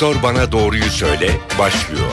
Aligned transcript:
Doktor 0.00 0.22
Bana 0.22 0.52
Doğruyu 0.52 0.82
Söyle 0.82 1.30
başlıyor. 1.58 2.10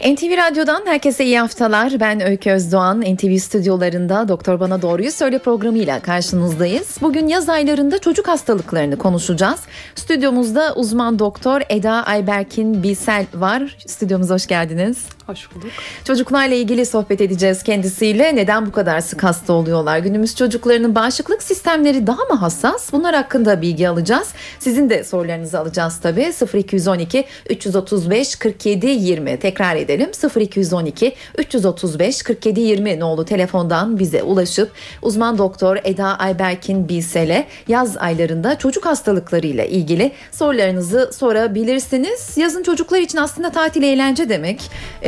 NTV 0.00 0.36
Radyo'dan 0.36 0.86
herkese 0.86 1.24
iyi 1.24 1.38
haftalar. 1.38 2.00
Ben 2.00 2.20
Öykü 2.20 2.50
Özdoğan. 2.50 3.00
NTV 3.00 3.36
stüdyolarında 3.36 4.28
Doktor 4.28 4.60
Bana 4.60 4.82
Doğruyu 4.82 5.12
Söyle 5.12 5.38
programıyla 5.38 6.00
karşınızdayız. 6.00 6.96
Bugün 7.00 7.28
yaz 7.28 7.48
aylarında 7.48 7.98
çocuk 7.98 8.28
hastalıklarını 8.28 8.98
konuşacağız. 8.98 9.60
Stüdyomuzda 9.94 10.74
uzman 10.74 11.18
doktor 11.18 11.60
Eda 11.68 11.92
Ayberkin 12.06 12.82
Bilsel 12.82 13.26
var. 13.34 13.76
Stüdyomuza 13.86 14.34
hoş 14.34 14.46
geldiniz. 14.46 15.06
Hoş 15.26 15.54
bulduk. 15.54 15.70
Çocuklarla 16.04 16.54
ilgili 16.54 16.86
sohbet 16.86 17.20
edeceğiz 17.20 17.62
kendisiyle. 17.62 18.36
Neden 18.36 18.66
bu 18.66 18.72
kadar 18.72 19.00
sık 19.00 19.24
hasta 19.24 19.52
oluyorlar? 19.52 19.98
Günümüz 19.98 20.36
çocuklarının 20.36 20.94
bağışıklık 20.94 21.42
sistemleri 21.42 22.06
daha 22.06 22.24
mı 22.24 22.34
hassas? 22.34 22.92
Bunlar 22.92 23.14
hakkında 23.14 23.62
bilgi 23.62 23.88
alacağız. 23.88 24.28
Sizin 24.58 24.90
de 24.90 25.04
sorularınızı 25.04 25.58
alacağız 25.58 26.00
tabii. 26.02 26.32
0212 26.54 27.24
335 27.50 28.36
47 28.36 28.86
20 28.86 29.36
tekrar 29.36 29.76
edelim. 29.76 30.10
0212 30.36 31.14
335 31.38 32.22
47 32.22 32.60
20 32.60 33.00
nolu 33.00 33.24
telefondan 33.24 33.98
bize 33.98 34.22
ulaşıp 34.22 34.72
uzman 35.02 35.38
doktor 35.38 35.76
Eda 35.84 36.18
Ayberkin 36.18 36.88
Bilsel'e 36.88 37.46
yaz 37.68 37.96
aylarında 37.96 38.58
çocuk 38.58 38.86
hastalıklarıyla 38.86 39.64
ilgili 39.64 40.12
sorularınızı 40.32 41.10
sorabilirsiniz. 41.12 42.36
Yazın 42.36 42.62
çocuklar 42.62 43.00
için 43.00 43.18
aslında 43.18 43.50
tatil 43.50 43.82
eğlence 43.82 44.28
demek. 44.28 44.60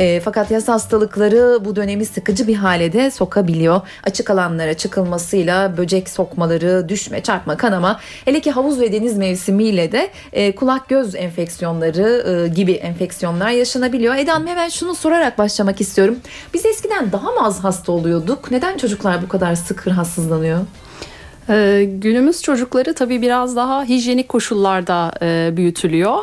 E, 0.05 0.19
fakat 0.19 0.51
yaz 0.51 0.67
hastalıkları 0.67 1.65
bu 1.65 1.75
dönemi 1.75 2.05
sıkıcı 2.05 2.47
bir 2.47 2.55
hale 2.55 2.93
de 2.93 3.11
sokabiliyor. 3.11 3.81
Açık 4.03 4.29
alanlara 4.29 4.73
çıkılmasıyla 4.73 5.77
böcek 5.77 6.09
sokmaları, 6.09 6.89
düşme, 6.89 7.23
çarpma, 7.23 7.57
kanama, 7.57 7.99
hele 8.25 8.39
ki 8.39 8.51
havuz 8.51 8.79
ve 8.79 8.91
deniz 8.91 9.17
mevsimiyle 9.17 9.91
de 9.91 10.09
e, 10.33 10.55
kulak 10.55 10.89
göz 10.89 11.15
enfeksiyonları 11.15 12.25
e, 12.45 12.47
gibi 12.47 12.71
enfeksiyonlar 12.71 13.49
yaşanabiliyor. 13.49 14.15
Eda 14.15 14.33
Hanım 14.33 14.47
hemen 14.47 14.69
şunu 14.69 14.95
sorarak 14.95 15.37
başlamak 15.37 15.81
istiyorum. 15.81 16.19
Biz 16.53 16.65
eskiden 16.65 17.11
daha 17.11 17.31
mı 17.31 17.45
az 17.45 17.63
hasta 17.63 17.91
oluyorduk? 17.91 18.51
Neden 18.51 18.77
çocuklar 18.77 19.21
bu 19.21 19.27
kadar 19.27 19.55
sık 19.55 19.87
rahatsızlanıyor? 19.87 20.59
Ee, 21.49 21.89
günümüz 22.01 22.41
çocukları 22.41 22.93
tabii 22.93 23.21
biraz 23.21 23.55
daha 23.55 23.83
hijyenik 23.83 24.29
koşullarda 24.29 25.11
e, 25.21 25.57
büyütülüyor. 25.57 26.17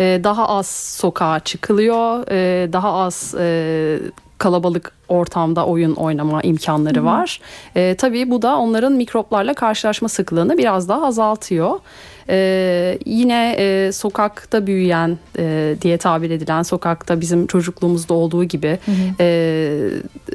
E, 0.00 0.20
daha 0.24 0.48
az 0.48 0.66
sokağa 1.00 1.40
çıkılıyor, 1.40 2.24
e, 2.30 2.72
daha 2.72 2.92
az 2.92 3.34
e, 3.38 3.98
kalabalık 4.44 4.92
ortamda 5.08 5.66
oyun 5.66 5.94
oynama 5.94 6.42
imkanları 6.42 6.98
Hı-hı. 6.98 7.06
var. 7.06 7.40
E, 7.76 7.94
tabii 7.94 8.30
bu 8.30 8.42
da 8.42 8.56
onların 8.58 8.92
mikroplarla 8.92 9.54
karşılaşma 9.54 10.08
sıklığını 10.08 10.58
biraz 10.58 10.88
daha 10.88 11.06
azaltıyor. 11.06 11.80
Ee, 12.28 12.98
yine 13.06 13.54
e, 13.58 13.92
sokakta 13.92 14.66
büyüyen 14.66 15.18
e, 15.38 15.76
diye 15.82 15.98
tabir 15.98 16.30
edilen 16.30 16.62
sokakta 16.62 17.20
bizim 17.20 17.46
çocukluğumuzda 17.46 18.14
olduğu 18.14 18.44
gibi 18.44 18.78
hı 18.86 18.90
hı. 18.92 19.14
E, 19.20 19.90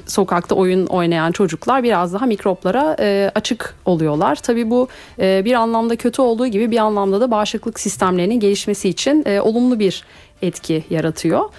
sokakta 0.05 0.55
oyun 0.55 0.85
oynayan 0.85 1.31
çocuklar 1.31 1.83
biraz 1.83 2.13
daha 2.13 2.25
mikroplara 2.25 2.95
e, 2.99 3.31
açık 3.35 3.75
oluyorlar. 3.85 4.35
Tabii 4.35 4.69
bu 4.69 4.87
e, 5.19 5.41
bir 5.45 5.53
anlamda 5.53 5.95
kötü 5.95 6.21
olduğu 6.21 6.47
gibi 6.47 6.71
bir 6.71 6.77
anlamda 6.77 7.21
da 7.21 7.31
bağışıklık 7.31 7.79
sistemlerinin 7.79 8.39
gelişmesi 8.39 8.89
için 8.89 9.23
e, 9.25 9.41
olumlu 9.41 9.79
bir 9.79 10.03
etki 10.41 10.83
yaratıyor. 10.89 11.49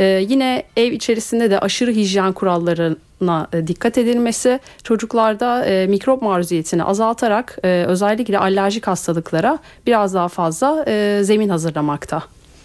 Ee, 0.00 0.24
yine 0.28 0.62
ev 0.76 0.92
içerisinde 0.92 1.50
de 1.50 1.58
aşırı 1.58 1.90
hijyen 1.90 2.32
kurallarına 2.32 3.48
e, 3.52 3.66
dikkat 3.66 3.98
edilmesi 3.98 4.60
çocuklarda 4.84 5.64
e, 5.64 5.86
mikrop 5.86 6.22
maruziyetini 6.22 6.84
azaltarak 6.84 7.58
e, 7.64 7.84
özellikle 7.88 8.38
alerjik 8.38 8.86
hastalıklara 8.86 9.58
biraz 9.86 10.14
daha 10.14 10.28
fazla 10.28 10.84
e, 10.88 11.20
zemin 11.22 11.48
hazırlamakta. 11.48 12.22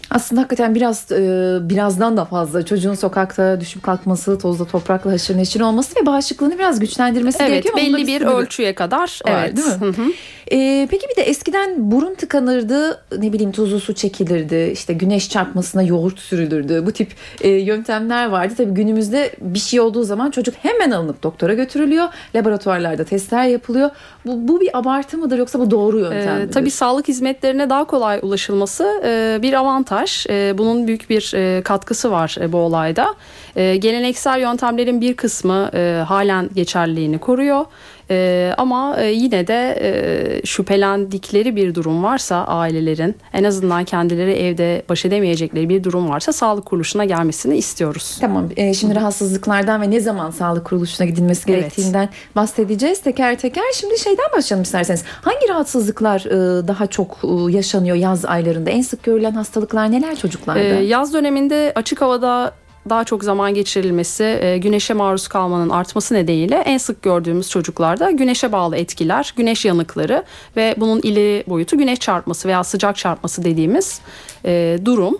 Aslında 0.10 0.42
hakikaten 0.42 0.76
biraz 0.76 1.12
e, 1.12 1.58
birazdan 1.62 2.18
da 2.18 2.26
fazla 2.26 2.66
çocuğun 2.66 2.94
sokakta 2.94 3.62
düşüp 3.62 3.84
kalkması, 3.84 4.40
tozda 4.40 4.66
toprakla 4.66 5.12
haşır 5.12 5.38
neşir 5.38 5.62
olması 5.62 6.02
ve 6.02 6.06
bağışıklığını 6.06 6.60
biraz 6.60 6.80
güçlendirmesi 6.80 7.38
evet, 7.42 7.50
gerekiyor. 7.50 7.76
Evet 7.78 7.94
belli 7.94 8.08
bir 8.08 8.22
ölçüye 8.22 8.76
kadar 8.76 9.00
var, 9.00 9.22
evet. 9.26 9.58
Değil 9.58 9.68
mi? 9.68 9.74
Hı 9.74 10.02
hı. 10.02 10.12
E, 10.52 10.88
peki 10.92 11.08
bir 11.10 11.16
de 11.16 11.22
eskiden 11.22 11.92
burun 11.92 12.16
tıkanırdı, 12.16 13.02
ne 13.18 13.34
bileyim 13.34 13.52
tuzlu 13.52 13.80
su 13.80 13.94
çekilirdi, 13.94 14.70
işte 14.74 14.94
güneş 14.94 15.30
çarpmasına 15.30 15.84
yoğurt 15.84 16.20
sürülürdü. 16.20 16.86
Bu 16.86 16.92
tip 16.92 17.12
e, 17.42 17.50
yöntemler 17.50 18.26
vardı. 18.26 18.54
Tabii 18.58 18.72
günümüzde 18.72 19.32
bir 19.42 19.60
şey 19.60 19.80
olduğu 19.80 20.04
zaman 20.04 20.32
çocuk 20.32 20.56
hemen 20.56 20.92
alınıp 20.92 21.24
doktora 21.24 21.54
götürülüyor. 21.54 22.08
Laboratuvarlarda 22.36 23.04
testler 23.04 23.46
yapılıyor. 23.46 23.90
Bu, 24.26 24.48
bu 24.48 24.62
bir 24.62 24.78
abartı 24.78 25.18
mıdır 25.18 25.38
yoksa 25.38 25.60
bu 25.60 25.72
doğru 25.72 26.00
yöntem 26.00 26.42
e, 26.42 26.50
Tabii 26.50 26.72
sağlık 26.72 27.08
hizmetlerine 27.08 27.70
daha 27.70 27.86
kolay 27.86 28.20
ulaşılması 28.22 29.02
e, 29.06 29.40
bir 29.42 29.54
avantaj. 29.54 30.26
E, 30.30 30.58
bunun 30.58 30.88
büyük 30.88 31.10
bir 31.10 31.34
e, 31.36 31.62
katkısı 31.62 32.12
var 32.12 32.36
e, 32.42 32.52
bu 32.52 32.58
olayda. 32.58 33.16
E, 33.56 33.76
geleneksel 33.76 34.40
yöntemlerin 34.40 35.02
bir 35.02 35.16
kısmı 35.16 35.70
e, 35.74 36.04
halen 36.08 36.50
geçerliliğini 36.56 37.20
koruyor. 37.20 37.66
E, 38.10 38.54
ama 38.58 38.98
e, 39.00 39.12
yine 39.12 39.48
de 39.48 39.78
e, 39.82 40.46
şüphelendikleri 40.46 41.56
bir 41.56 41.76
durum 41.76 42.04
varsa 42.04 42.46
ailelerin 42.46 43.16
en 43.34 43.44
azından 43.44 43.84
kendileri 43.84 44.32
evde 44.32 44.84
baş 44.90 45.06
edemeyecekleri 45.06 45.70
bir 45.70 45.84
durum 45.84 46.10
varsa 46.10 46.34
sağlık 46.34 46.66
kuruluşuna 46.66 47.06
gelmesini 47.06 47.58
istiyoruz. 47.58 48.18
Tamam 48.22 48.50
e, 48.58 48.74
şimdi 48.74 48.96
rahatsızlıklardan 48.96 49.82
ve 49.82 49.92
ne 49.92 50.00
zaman 50.00 50.32
sağlık 50.32 50.66
kuruluşuna 50.66 51.08
gidilmesi 51.08 51.48
gerektiğinden 51.48 52.04
evet. 52.04 52.36
bahsedeceğiz 52.36 53.02
teker 53.02 53.40
teker. 53.40 53.64
Şimdi 53.74 54.00
şeyden 54.00 54.26
başlayalım 54.38 54.64
isterseniz. 54.64 55.04
Hangi 55.22 55.50
rahatsızlıklar 55.50 56.26
e, 56.26 56.68
daha 56.68 56.88
çok 56.88 57.18
e, 57.24 57.52
yaşanıyor 57.52 57.96
yaz 57.96 58.26
aylarında? 58.26 58.70
En 58.70 58.82
sık 58.82 59.04
görülen 59.04 59.32
hastalıklar 59.32 59.92
neler 59.92 60.16
çocuklarda? 60.16 60.60
E, 60.60 60.84
yaz 60.84 61.14
döneminde 61.14 61.72
açık 61.76 62.02
havada 62.02 62.54
daha 62.90 63.04
çok 63.04 63.24
zaman 63.24 63.54
geçirilmesi, 63.54 64.24
e, 64.24 64.58
güneşe 64.58 64.94
maruz 64.94 65.28
kalmanın 65.28 65.70
artması 65.70 66.14
nedeniyle 66.14 66.56
en 66.56 66.78
sık 66.78 67.02
gördüğümüz 67.02 67.50
çocuklarda 67.50 68.12
güneşe 68.12 68.52
bağlı 68.52 68.78
etkiler, 68.78 69.34
güneş 69.38 69.66
yanıkları 69.66 70.24
ve 70.56 70.76
bunun 70.78 71.00
ileri 71.04 71.44
boyutu 71.48 71.78
güneş 71.78 72.00
çarpması 72.00 72.48
veya 72.48 72.64
sıcak 72.64 72.96
çarpması 72.96 73.44
dediğimiz 73.44 74.02
e, 74.46 74.80
durum. 74.86 75.18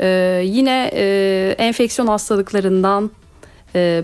E, 0.00 0.40
yine 0.44 0.84
enfeksiyon 1.58 2.08
hastalıklarından 2.08 3.10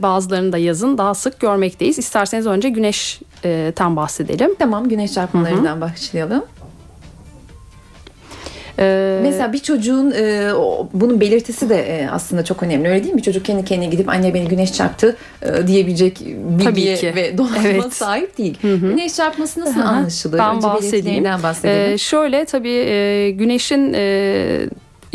bazılarını 0.02 0.52
da 0.52 0.58
yazın 0.58 0.98
daha 0.98 1.14
sık 1.14 1.40
görmekteyiz. 1.40 1.98
İsterseniz 1.98 2.46
önce 2.46 2.68
güneşten 2.68 3.96
bahsedelim. 3.96 4.54
Tamam 4.58 4.88
güneş 4.88 5.12
çarpmalarından 5.12 5.80
başlayalım. 5.80 6.44
Ee, 8.78 9.18
Mesela 9.22 9.52
bir 9.52 9.58
çocuğun 9.58 10.10
e, 10.10 10.52
o, 10.54 10.88
bunun 10.92 11.20
belirtisi 11.20 11.68
de 11.68 11.98
e, 11.98 12.08
aslında 12.08 12.44
çok 12.44 12.62
önemli 12.62 12.88
öyle 12.88 13.02
değil 13.02 13.14
mi? 13.14 13.18
Bir 13.18 13.22
çocuk 13.22 13.44
kendi 13.44 13.64
kendine 13.64 13.90
gidip 13.90 14.08
anne 14.08 14.34
beni 14.34 14.48
güneş 14.48 14.72
çarptı 14.72 15.16
e, 15.42 15.66
diyebilecek 15.66 16.20
bilgiye 16.36 17.14
ve 17.14 17.38
donanıma 17.38 17.68
evet. 17.68 17.92
sahip 17.92 18.38
değil. 18.38 18.58
Hı 18.62 18.74
hı. 18.74 18.88
Güneş 18.88 19.14
çarpması 19.14 19.60
nasıl 19.60 19.80
Hı-hı. 19.80 19.88
anlaşılır? 19.88 20.38
Ben 20.38 20.56
Önce 20.56 20.66
bahsedeyim. 20.66 21.24
bahsedelim. 21.24 21.92
Ee, 21.92 21.98
şöyle 21.98 22.44
tabii 22.44 22.68
e, 22.88 23.30
güneşin 23.30 23.92
e, 23.94 24.66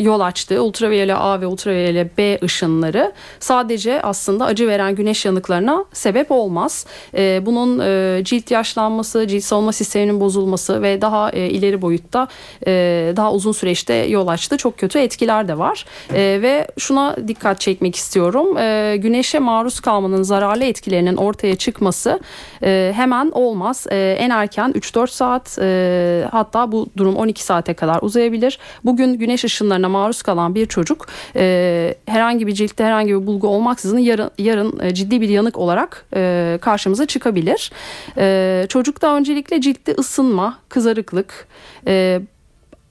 yol 0.02 0.20
açtığı 0.20 0.64
ultraviyole 0.64 1.16
A 1.16 1.42
ve 1.42 1.48
ultraviyole 1.48 2.10
B 2.18 2.40
ışınları 2.44 3.14
sadece 3.40 4.02
aslında 4.02 4.46
acı 4.46 4.68
veren 4.68 4.96
güneş 4.96 5.26
yanıklarına 5.26 5.86
sebep 5.94 6.32
olmaz. 6.32 6.86
E, 7.18 7.46
bunun 7.46 7.80
e, 7.80 8.22
cilt 8.24 8.52
yaşlanması, 8.52 9.28
cilt 9.28 9.44
savunma 9.44 9.72
sisteminin 9.72 10.20
bozulması 10.20 10.82
ve 10.82 11.02
daha 11.02 11.32
e, 11.32 11.50
ileri 11.50 11.82
boyutta 11.82 12.28
e, 12.68 13.14
daha 13.16 13.34
uzun 13.34 13.52
süreçte 13.52 13.94
yol 13.94 14.28
açtığı 14.28 14.58
çok 14.58 14.78
kötü 14.78 15.00
etkiler 15.00 15.48
de 15.48 15.58
var. 15.58 15.86
E, 16.14 16.40
ve 16.42 16.68
şuna 16.78 17.16
dikkat 17.28 17.60
çekmek 17.60 17.96
istiyorum. 17.96 18.58
E, 18.58 18.98
güneşe 18.98 19.40
maruz 19.40 19.80
kalmanın 19.80 20.24
zararlı 20.24 20.64
etkilerinin 20.64 21.16
ortaya 21.16 21.56
çıkması 21.56 22.20
e, 22.64 22.92
hemen 22.96 23.32
olmaz. 23.32 23.88
E, 23.92 24.16
en 24.20 24.30
erken 24.30 24.72
3-4 24.72 25.08
saat 25.08 25.58
e, 25.62 26.28
hatta 26.32 26.72
bu 26.72 26.88
durum 26.98 27.16
12 27.16 27.44
saate 27.44 27.74
kadar 27.74 28.00
uzayabilir. 28.02 28.60
Bugün 28.86 29.14
güneş 29.14 29.44
ışınlarına 29.44 29.90
maruz 29.92 30.22
kalan 30.22 30.56
bir 30.56 30.66
çocuk 30.66 31.08
e, 31.36 31.96
herhangi 32.06 32.48
bir 32.48 32.52
ciltte 32.52 32.84
herhangi 32.84 33.10
bir 33.10 33.28
bulgu 33.28 33.48
olmaksızın 33.48 33.98
yarın, 33.98 34.32
yarın 34.38 34.80
e, 34.80 34.94
ciddi 34.94 35.22
bir 35.22 35.30
yanık 35.30 35.58
olarak 35.58 36.06
e, 36.16 36.60
karşımıza 36.62 37.06
çıkabilir. 37.06 37.72
E, 38.18 38.66
çocukta 38.70 39.16
öncelikle 39.16 39.62
ciltte 39.62 39.96
ısınma, 40.00 40.58
kızarıklık, 40.70 41.48
e, 41.88 42.22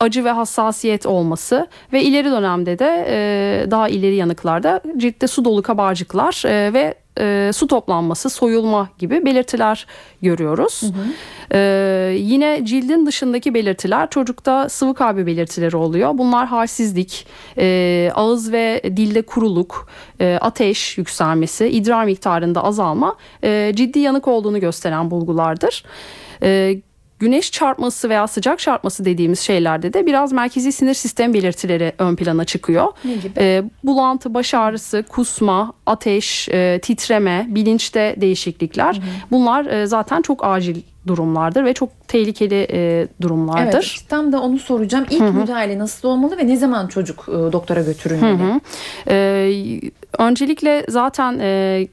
acı 0.01 0.25
ve 0.25 0.31
hassasiyet 0.31 1.07
olması 1.07 1.67
ve 1.93 2.03
ileri 2.03 2.31
dönemde 2.31 2.79
de 2.79 3.07
e, 3.09 3.71
daha 3.71 3.89
ileri 3.89 4.17
yanıklarda 4.17 4.81
ciltte 4.97 5.27
su 5.27 5.45
dolu 5.45 5.63
kabarcıklar 5.63 6.43
e, 6.47 6.73
ve 6.73 6.95
e, 7.19 7.51
su 7.55 7.67
toplanması, 7.67 8.31
soyulma 8.31 8.89
gibi 8.99 9.25
belirtiler 9.25 9.87
görüyoruz. 10.23 10.83
Hı 10.83 10.87
hı. 10.87 10.91
E, 11.55 12.15
yine 12.19 12.65
cildin 12.65 13.07
dışındaki 13.07 13.55
belirtiler 13.55 14.11
çocukta 14.11 14.69
sıvı 14.69 14.95
kaybı 14.95 15.27
belirtileri 15.27 15.77
oluyor. 15.77 16.19
Bunlar 16.19 16.47
halsizlik, 16.47 17.27
e, 17.59 18.11
ağız 18.15 18.53
ve 18.53 18.83
dilde 18.97 19.23
kuruluk, 19.23 19.89
e, 20.21 20.39
ateş 20.41 20.99
yükselmesi, 20.99 21.69
idrar 21.69 22.05
miktarında 22.05 22.65
azalma 22.65 23.17
e, 23.45 23.73
ciddi 23.75 23.99
yanık 23.99 24.29
olduğunu 24.29 24.61
gösteren 24.61 25.11
bulgulardır. 25.11 25.85
E, 26.43 26.81
güneş 27.21 27.51
çarpması 27.53 28.09
veya 28.09 28.27
sıcak 28.27 28.59
çarpması 28.59 29.05
dediğimiz 29.05 29.41
şeylerde 29.41 29.93
de 29.93 30.07
biraz 30.07 30.33
merkezi 30.33 30.73
sinir 30.73 30.95
sistem 30.95 31.35
belirtileri 31.35 31.93
ön 31.99 32.17
plana 32.17 32.45
çıkıyor. 32.45 32.87
Ne 33.05 33.15
gibi? 33.15 33.33
E, 33.39 33.63
bulantı, 33.85 34.35
baş 34.35 34.55
ağrısı, 34.55 35.05
kusma, 35.09 35.73
ateş, 35.87 36.49
e, 36.49 36.81
titreme, 36.83 37.47
bilinçte 37.49 38.17
değişiklikler. 38.21 39.01
Bunlar 39.31 39.67
e, 39.67 39.87
zaten 39.87 40.23
çok 40.23 40.45
acil 40.45 40.83
durumlardır 41.07 41.65
ve 41.65 41.75
çok 41.75 42.09
tehlikeli 42.09 42.67
e, 42.73 43.09
durumlardır. 43.21 43.99
Evet, 43.99 44.09
tam 44.09 44.33
da 44.33 44.41
onu 44.41 44.59
soracağım. 44.59 45.07
İlk 45.11 45.35
müdahale 45.35 45.79
nasıl 45.79 46.09
olmalı 46.09 46.39
ve 46.39 46.47
ne 46.47 46.57
zaman 46.57 46.87
çocuk 46.87 47.29
e, 47.29 47.33
doktora 47.33 47.83
götürülmeli? 47.83 48.61
Ee, 49.09 49.81
öncelikle 50.19 50.85
zaten 50.89 51.39
e, 51.41 51.87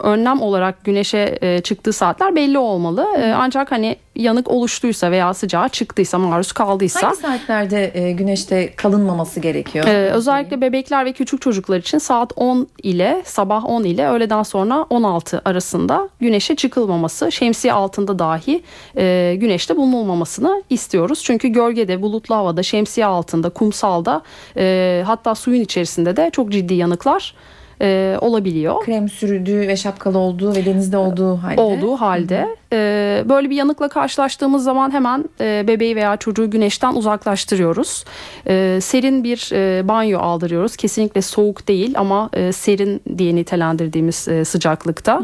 önlem 0.00 0.42
olarak 0.42 0.84
güneşe 0.84 1.38
e, 1.40 1.60
çıktığı 1.60 1.92
saatler 1.92 2.36
belli 2.36 2.58
olmalı. 2.58 3.06
E, 3.18 3.32
ancak 3.32 3.72
hani 3.72 3.96
yanık 4.16 4.50
oluştuysa 4.50 5.10
veya 5.10 5.34
sıcağa 5.34 5.68
çıktıysa, 5.68 6.18
maruz 6.18 6.52
kaldıysa 6.52 7.06
Hangi 7.06 7.16
saatlerde 7.16 7.90
e, 7.94 8.12
güneşte 8.12 8.74
kalınmaması 8.76 9.40
gerekiyor? 9.40 9.86
Ee, 9.86 10.10
özellikle 10.10 10.60
bebekler 10.60 11.04
ve 11.04 11.12
küçük 11.12 11.42
çocuklar 11.42 11.78
için 11.78 11.98
saat 11.98 12.32
10 12.36 12.66
ile 12.82 13.22
sabah 13.24 13.64
10 13.64 13.84
ile 13.84 14.08
öğleden 14.08 14.42
sonra 14.42 14.86
16 14.90 15.42
arasında 15.44 16.08
güneşe 16.20 16.56
çıkılmaması, 16.56 17.32
şemsiye 17.32 17.72
altında 17.72 18.18
dahi 18.18 18.62
e, 18.96 19.34
güneşte 19.38 19.76
bulunulmamasını 19.76 20.62
istiyoruz. 20.70 21.22
Çünkü 21.24 21.48
gölgede, 21.48 22.02
bulutlu 22.02 22.34
havada, 22.34 22.62
şemsiye 22.62 23.06
altında, 23.06 23.48
kumsalda 23.48 24.22
e, 24.56 25.02
hatta 25.06 25.34
suyun 25.34 25.60
içerisinde 25.60 26.16
de 26.16 26.30
çok 26.32 26.52
ciddi 26.52 26.74
yanıklar 26.74 27.34
e, 27.82 28.18
olabiliyor. 28.20 28.84
Krem 28.84 29.08
sürüldüğü 29.08 29.68
ve 29.68 29.76
şapkalı 29.76 30.18
olduğu 30.18 30.54
ve 30.54 30.64
denizde 30.64 30.96
olduğu 30.96 31.36
halde. 31.36 31.60
olduğu 31.60 31.96
halde 31.96 32.56
e, 32.76 33.24
böyle 33.28 33.50
bir 33.50 33.56
yanıkla 33.56 33.88
karşılaştığımız 33.88 34.64
zaman 34.64 34.90
hemen 34.90 35.24
e, 35.40 35.64
bebeği 35.68 35.96
veya 35.96 36.16
çocuğu 36.16 36.50
güneşten 36.50 36.94
uzaklaştırıyoruz. 36.94 38.04
E, 38.46 38.78
serin 38.82 39.24
bir 39.24 39.50
e, 39.52 39.88
banyo 39.88 40.18
aldırıyoruz. 40.18 40.76
Kesinlikle 40.76 41.22
soğuk 41.22 41.68
değil 41.68 41.94
ama 41.96 42.30
e, 42.32 42.52
serin 42.52 43.00
diye 43.18 43.34
nitelendirdiğimiz 43.34 44.28
e, 44.28 44.44
sıcaklıkta. 44.44 45.22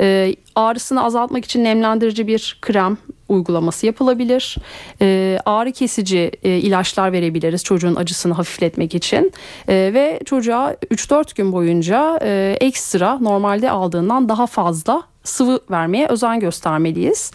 E, 0.00 0.36
ağrısını 0.54 1.04
azaltmak 1.04 1.44
için 1.44 1.64
nemlendirici 1.64 2.26
bir 2.26 2.58
krem 2.62 2.96
uygulaması 3.28 3.86
yapılabilir. 3.86 4.56
E, 5.00 5.38
ağrı 5.46 5.72
kesici 5.72 6.32
e, 6.42 6.50
ilaçlar 6.50 7.12
verebiliriz 7.12 7.64
çocuğun 7.64 7.94
acısını 7.94 8.34
hafifletmek 8.34 8.94
için. 8.94 9.32
E, 9.68 9.90
ve 9.94 10.20
çocuğa 10.24 10.72
3-4 10.72 11.36
gün 11.36 11.52
boyunca 11.52 12.18
e, 12.22 12.56
ekstra 12.60 13.18
normalde 13.18 13.70
aldığından 13.70 14.28
daha 14.28 14.46
fazla 14.46 15.02
sıvı 15.26 15.60
vermeye 15.70 16.06
özen 16.06 16.40
göstermeliyiz. 16.40 17.32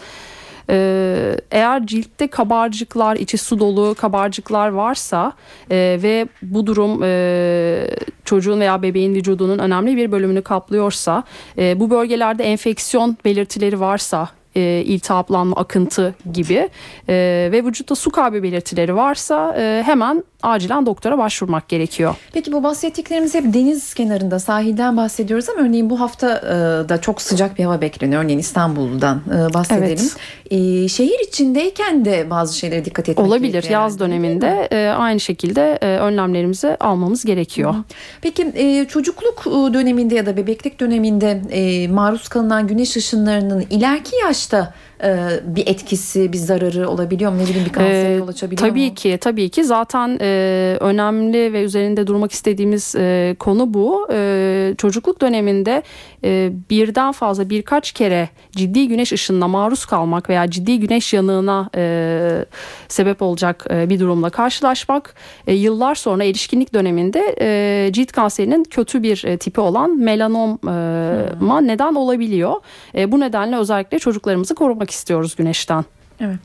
Ee, 0.69 1.37
eğer 1.51 1.85
ciltte 1.85 2.27
kabarcıklar, 2.27 3.15
içi 3.15 3.37
su 3.37 3.59
dolu 3.59 3.95
kabarcıklar 3.95 4.69
varsa 4.69 5.33
e, 5.71 5.99
ve 6.03 6.27
bu 6.41 6.67
durum 6.67 7.03
e, 7.03 7.87
çocuğun 8.25 8.59
veya 8.59 8.81
bebeğin 8.81 9.15
vücudunun 9.15 9.59
önemli 9.59 9.97
bir 9.97 10.11
bölümünü 10.11 10.41
kaplıyorsa, 10.41 11.23
e, 11.57 11.79
bu 11.79 11.89
bölgelerde 11.89 12.43
enfeksiyon 12.43 13.17
belirtileri 13.25 13.79
varsa, 13.79 14.29
e, 14.55 14.83
iltihaplanma, 14.85 15.55
akıntı 15.55 16.15
gibi 16.33 16.69
e, 17.09 17.49
ve 17.51 17.63
vücutta 17.65 17.95
su 17.95 18.11
kaybı 18.11 18.43
belirtileri 18.43 18.95
varsa 18.95 19.55
e, 19.57 19.83
hemen 19.85 20.23
acilen 20.43 20.85
doktora 20.85 21.17
başvurmak 21.17 21.69
gerekiyor. 21.69 22.15
Peki 22.33 22.51
bu 22.51 22.63
bahsettiklerimiz 22.63 23.33
hep 23.33 23.53
deniz 23.53 23.93
kenarında 23.93 24.39
sahilden 24.39 24.97
bahsediyoruz 24.97 25.49
ama 25.49 25.61
örneğin 25.61 25.89
bu 25.89 25.99
hafta 25.99 26.37
e, 26.37 26.89
da 26.89 27.01
çok 27.01 27.21
sıcak 27.21 27.57
bir 27.57 27.63
hava 27.63 27.81
bekleniyor. 27.81 28.23
Örneğin 28.23 28.39
İstanbul'dan 28.39 29.21
e, 29.27 29.53
bahsedelim. 29.53 29.87
Evet. 29.87 30.15
E, 30.51 30.87
şehir 30.87 31.27
içindeyken 31.27 32.05
de 32.05 32.29
bazı 32.29 32.57
şeylere 32.57 32.85
dikkat 32.85 33.09
etmek 33.09 33.27
Olabilir 33.27 33.51
gerekiyor 33.51 33.81
yaz 33.81 33.99
döneminde 33.99 34.67
e, 34.71 34.87
aynı 34.89 35.19
şekilde 35.19 35.79
e, 35.81 35.87
önlemlerimizi 35.87 36.77
almamız 36.79 37.25
gerekiyor. 37.25 37.75
Peki 38.21 38.51
e, 38.55 38.85
çocukluk 38.85 39.43
e, 39.47 39.73
döneminde 39.73 40.15
ya 40.15 40.25
da 40.25 40.37
bebeklik 40.37 40.79
döneminde 40.79 41.41
e, 41.51 41.87
maruz 41.87 42.27
kalınan 42.29 42.67
güneş 42.67 42.97
ışınlarının 42.97 43.65
ileriki 43.69 44.15
yaşta 44.15 44.73
bir 45.43 45.67
etkisi, 45.67 46.33
bir 46.33 46.37
zararı 46.37 46.89
olabiliyor 46.89 47.31
mu? 47.31 47.37
Ne 47.37 47.43
bileyim 47.43 47.65
bir 47.65 47.73
kansere 47.73 48.13
Ee, 48.13 48.17
yol 48.17 48.27
açabiliyor 48.27 48.69
tabii 48.69 48.89
mu? 48.89 48.95
ki 48.95 49.17
tabii 49.21 49.49
ki 49.49 49.63
zaten 49.63 50.17
e, 50.21 50.77
önemli 50.79 51.53
ve 51.53 51.63
üzerinde 51.63 52.07
durmak 52.07 52.31
istediğimiz 52.31 52.95
e, 52.95 53.35
konu 53.39 53.73
bu. 53.73 54.07
E, 54.13 54.73
çocukluk 54.77 55.21
döneminde 55.21 55.83
e, 56.23 56.51
birden 56.69 57.11
fazla 57.11 57.49
birkaç 57.49 57.91
kere 57.91 58.29
ciddi 58.51 58.87
güneş 58.87 59.11
ışınına 59.13 59.47
maruz 59.47 59.85
kalmak 59.85 60.29
veya 60.29 60.49
ciddi 60.51 60.79
güneş 60.79 61.13
yanığına 61.13 61.69
e, 61.75 62.45
sebep 62.87 63.21
olacak 63.21 63.65
e, 63.71 63.89
bir 63.89 63.99
durumla 63.99 64.29
karşılaşmak 64.29 65.15
e, 65.47 65.53
yıllar 65.53 65.95
sonra 65.95 66.23
erişkinlik 66.23 66.73
döneminde 66.73 67.35
e, 67.41 67.89
cilt 67.93 68.11
kanserinin 68.11 68.63
kötü 68.63 69.03
bir 69.03 69.23
e, 69.25 69.37
tipi 69.37 69.61
olan 69.61 69.97
melanoma 69.99 71.61
neden 71.61 71.95
olabiliyor. 71.95 72.53
E, 72.95 73.11
bu 73.11 73.19
nedenle 73.19 73.57
özellikle 73.57 73.99
çocuklarımızı 73.99 74.55
korumak 74.55 74.90
istiyoruz 74.91 75.35
güneşten. 75.35 75.85
Evet. 76.19 76.39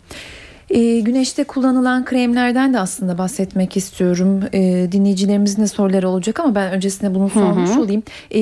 E, 0.70 1.00
güneşte 1.00 1.44
kullanılan 1.44 2.04
kremlerden 2.04 2.74
de 2.74 2.78
aslında 2.78 3.18
bahsetmek 3.18 3.76
istiyorum. 3.76 4.40
E, 4.52 4.92
dinleyicilerimizin 4.92 5.62
de 5.62 5.66
soruları 5.66 6.08
olacak 6.08 6.40
ama 6.40 6.54
ben 6.54 6.72
öncesinde 6.72 7.14
bunu 7.14 7.30
sormuş 7.30 7.76
olayım. 7.76 8.02
E, 8.30 8.40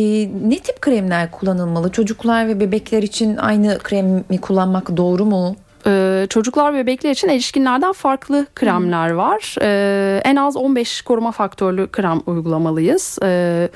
ne 0.48 0.58
tip 0.58 0.80
kremler 0.80 1.30
kullanılmalı? 1.30 1.92
Çocuklar 1.92 2.48
ve 2.48 2.60
bebekler 2.60 3.02
için 3.02 3.36
aynı 3.36 3.78
kremi 3.78 4.40
kullanmak 4.40 4.96
doğru 4.96 5.24
mu? 5.24 5.56
Ee, 5.86 6.26
çocuklar 6.30 6.74
ve 6.74 6.76
bebekler 6.76 7.10
için 7.10 7.28
erişkinlerden 7.28 7.92
farklı 7.92 8.46
kremler 8.54 9.10
var. 9.10 9.56
Ee, 9.62 10.20
en 10.24 10.36
az 10.36 10.56
15 10.56 11.02
koruma 11.02 11.32
faktörlü 11.32 11.88
krem 11.88 12.20
uygulamalıyız. 12.26 13.18
Ee, 13.22 13.68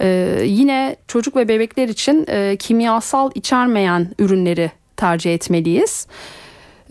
e, 0.00 0.40
yine 0.44 0.96
çocuk 1.08 1.36
ve 1.36 1.48
bebekler 1.48 1.88
için 1.88 2.24
e, 2.28 2.56
kimyasal 2.56 3.30
içermeyen 3.34 4.08
ürünleri 4.18 4.70
tercih 5.00 5.34
etmeliyiz. 5.34 6.06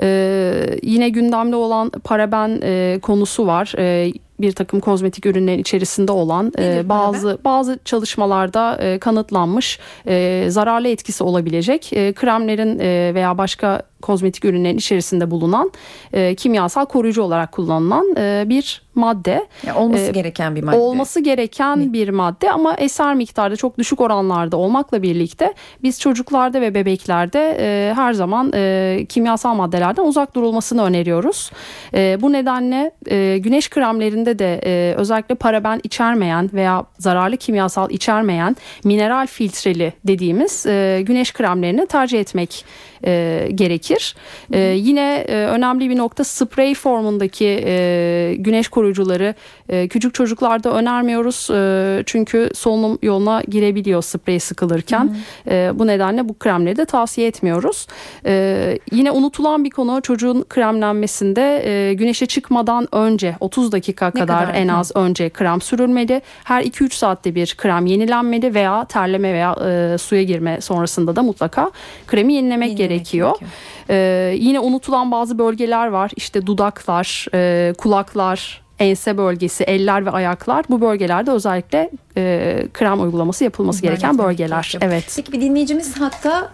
Ee, 0.01 0.79
yine 0.83 1.09
gündemde 1.09 1.55
olan 1.55 1.89
paraben 1.89 2.59
e, 2.63 2.99
konusu 3.01 3.47
var. 3.47 3.73
Ee, 3.77 4.13
bir 4.41 4.51
takım 4.51 4.79
kozmetik 4.79 5.25
ürünlerin 5.25 5.59
içerisinde 5.59 6.11
olan 6.11 6.51
e, 6.59 6.89
bazı 6.89 7.37
bazı 7.45 7.79
çalışmalarda 7.85 8.77
e, 8.81 8.99
kanıtlanmış 8.99 9.79
e, 10.07 10.45
zararlı 10.49 10.87
etkisi 10.87 11.23
olabilecek 11.23 11.93
e, 11.93 12.13
kremlerin 12.13 12.79
e, 12.79 13.11
veya 13.13 13.37
başka 13.37 13.81
kozmetik 14.01 14.45
ürünlerin 14.45 14.77
içerisinde 14.77 15.31
bulunan 15.31 15.71
e, 16.13 16.35
kimyasal 16.35 16.85
koruyucu 16.85 17.21
olarak 17.21 17.51
kullanılan 17.51 18.15
e, 18.17 18.43
bir 18.47 18.81
madde. 18.95 19.47
Ya 19.67 19.75
olması 19.75 20.03
E, 20.03 20.11
gereken 20.11 20.55
bir 20.55 20.63
madde. 20.63 20.77
Olması 20.77 21.19
gereken 21.19 21.93
bir 21.93 22.09
madde 22.09 22.51
ama 22.51 22.75
eser 22.75 23.15
miktarda 23.15 23.55
çok 23.55 23.77
düşük 23.77 24.01
oranlarda 24.01 24.57
olmakla 24.57 25.01
birlikte 25.01 25.53
biz 25.83 25.99
çocuklarda 25.99 26.61
ve 26.61 26.73
bebeklerde 26.75 27.57
e, 27.59 27.93
her 27.93 28.13
zaman 28.13 28.51
e, 28.55 29.05
kimyasal 29.09 29.55
maddelerden 29.55 30.03
uzak 30.03 30.35
durulmasını 30.35 30.83
öneriyoruz. 30.83 31.51
E, 31.93 32.17
bu 32.21 32.33
nedenle 32.33 32.91
e, 33.07 33.37
güneş 33.37 33.69
kremlerinde 33.69 34.39
de 34.39 34.61
e, 34.65 34.95
özellikle 34.95 35.35
paraben 35.35 35.81
içermeyen 35.83 36.49
veya 36.53 36.85
zararlı 36.97 37.37
kimyasal 37.37 37.91
içermeyen 37.91 38.55
mineral 38.83 39.27
filtreli 39.27 39.93
dediğimiz 40.07 40.65
e, 40.65 41.01
güneş 41.05 41.33
kremlerini 41.33 41.87
tercih 41.87 42.19
etmek 42.19 42.65
e, 43.05 43.47
gerekir. 43.55 44.15
E, 44.53 44.59
yine 44.59 45.25
e, 45.27 45.35
önemli 45.35 45.89
bir 45.89 45.97
nokta 45.97 46.23
sprey 46.23 46.73
formundaki 46.75 47.63
e, 47.65 48.35
güneş 48.37 48.67
koruyucuları 48.67 49.35
e, 49.69 49.87
küçük 49.87 50.13
çocuklarda 50.13 50.73
önermiyoruz. 50.73 51.49
E, 51.51 52.03
çünkü 52.05 52.49
solunum 52.55 52.99
yoluna 53.01 53.41
girebiliyor 53.47 54.01
sprey 54.01 54.39
sıkılırken. 54.39 55.15
E, 55.47 55.71
bu 55.73 55.87
nedenle 55.87 56.29
bu 56.29 56.39
kremleri 56.39 56.77
de 56.77 56.85
tavsiye 56.85 57.27
etmiyoruz. 57.27 57.87
E, 58.25 58.79
yine 58.91 59.11
unutulan 59.11 59.63
bir 59.63 59.69
konu 59.69 60.01
çocuğun 60.01 60.45
kremlenmesinde 60.49 61.63
e, 61.65 61.93
güneşe 61.93 62.25
çıkmadan 62.25 62.87
önce 62.91 63.35
30 63.39 63.71
dakika 63.71 64.11
kadar, 64.11 64.27
kadar? 64.27 64.55
en 64.55 64.67
Hı. 64.69 64.73
az 64.73 64.91
önce 64.95 65.29
krem 65.29 65.61
sürülmeli. 65.61 66.21
Her 66.43 66.63
2-3 66.63 66.93
saatte 66.93 67.35
bir 67.35 67.55
krem 67.57 67.85
yenilenmeli 67.85 68.53
veya 68.53 68.85
terleme 68.85 69.33
veya 69.33 69.55
e, 69.65 69.97
suya 69.97 70.23
girme 70.23 70.61
sonrasında 70.61 71.15
da 71.15 71.23
mutlaka 71.23 71.71
kremi 72.07 72.33
yenilemek, 72.33 72.69
Yenilemek 72.69 72.88
gerekiyor. 72.89 73.29
gerekiyor. 73.29 73.51
Ee, 73.89 74.33
yine 74.37 74.59
unutulan 74.59 75.11
bazı 75.11 75.39
bölgeler 75.39 75.87
var. 75.87 76.11
İşte 76.15 76.45
dudaklar, 76.47 77.25
e, 77.33 77.73
kulaklar, 77.77 78.61
ense 78.79 79.17
bölgesi, 79.17 79.63
eller 79.63 80.05
ve 80.05 80.09
ayaklar. 80.11 80.65
Bu 80.69 80.81
bölgelerde 80.81 81.31
özellikle 81.31 81.89
e, 82.17 82.63
krem 82.73 83.01
uygulaması 83.01 83.43
yapılması 83.43 83.79
İhmal 83.79 83.89
gereken 83.91 84.17
bölgeler. 84.17 84.69
gerekiyor. 84.71 84.91
Evet. 84.93 85.13
Peki 85.15 85.31
bir 85.31 85.41
dinleyicimiz 85.41 86.01
hatta 86.01 86.49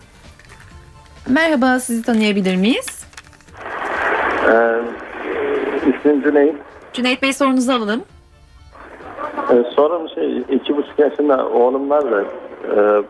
merhaba 1.29 1.79
sizi 1.79 2.03
tanıyabilir 2.03 2.55
miyiz? 2.55 3.05
Ee, 4.47 4.79
ismim 5.89 6.23
Cüneyt. 6.23 6.55
Cüneyt 6.93 7.21
Bey 7.21 7.33
sorunuzu 7.33 7.71
alalım. 7.71 8.03
Ee, 9.51 9.63
sorum 9.75 10.09
şey 10.09 10.37
iki 10.55 10.77
buçuk 10.77 10.99
yaşında 10.99 11.49
oğlum 11.49 11.89
var 11.89 12.03
da 12.11 12.21
e, 12.21 13.03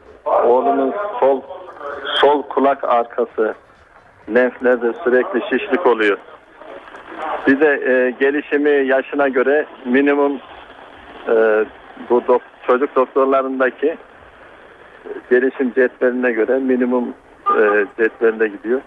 oğlumun 0.48 0.94
sol 1.20 1.42
sol 2.26 2.42
kulak 2.42 2.84
arkası 2.84 3.56
lenflerde 4.36 4.94
sürekli 5.04 5.42
şişlik 5.50 5.88
oluyor. 5.88 6.18
Bir 7.48 7.60
de 7.60 7.68
e, 7.68 8.12
gelişimi 8.12 8.88
yaşına 8.88 9.28
göre 9.28 9.66
minimum 9.86 10.40
e, 11.28 11.66
bu 12.10 12.18
dok- 12.18 12.68
çocuk 12.68 12.96
doktorlarındaki 12.96 13.88
e, 13.88 13.98
gelişim 15.30 15.74
cetveline 15.74 16.32
göre 16.32 16.60
minimum 16.60 17.14
e, 17.60 17.86
cetveline 17.98 18.48
gidiyor. 18.48 18.82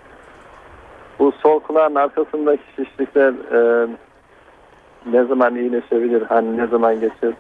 Bu 1.18 1.32
sol 1.32 1.60
kulağın 1.60 1.94
arkasındaki 1.94 2.62
şişlikler 2.76 3.32
e, 3.52 3.88
ne 5.06 5.24
zaman 5.24 5.56
iyileşebilir? 5.56 6.22
Hani 6.22 6.56
ne 6.56 6.66
zaman 6.66 6.94
geçer? 7.00 7.32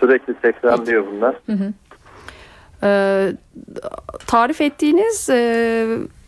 Sürekli 0.00 0.34
tekrarlıyor 0.34 1.04
bunlar. 1.12 1.34
Ee, 2.82 3.32
tarif 4.26 4.60
ettiğiniz 4.60 5.30
e, 5.30 5.86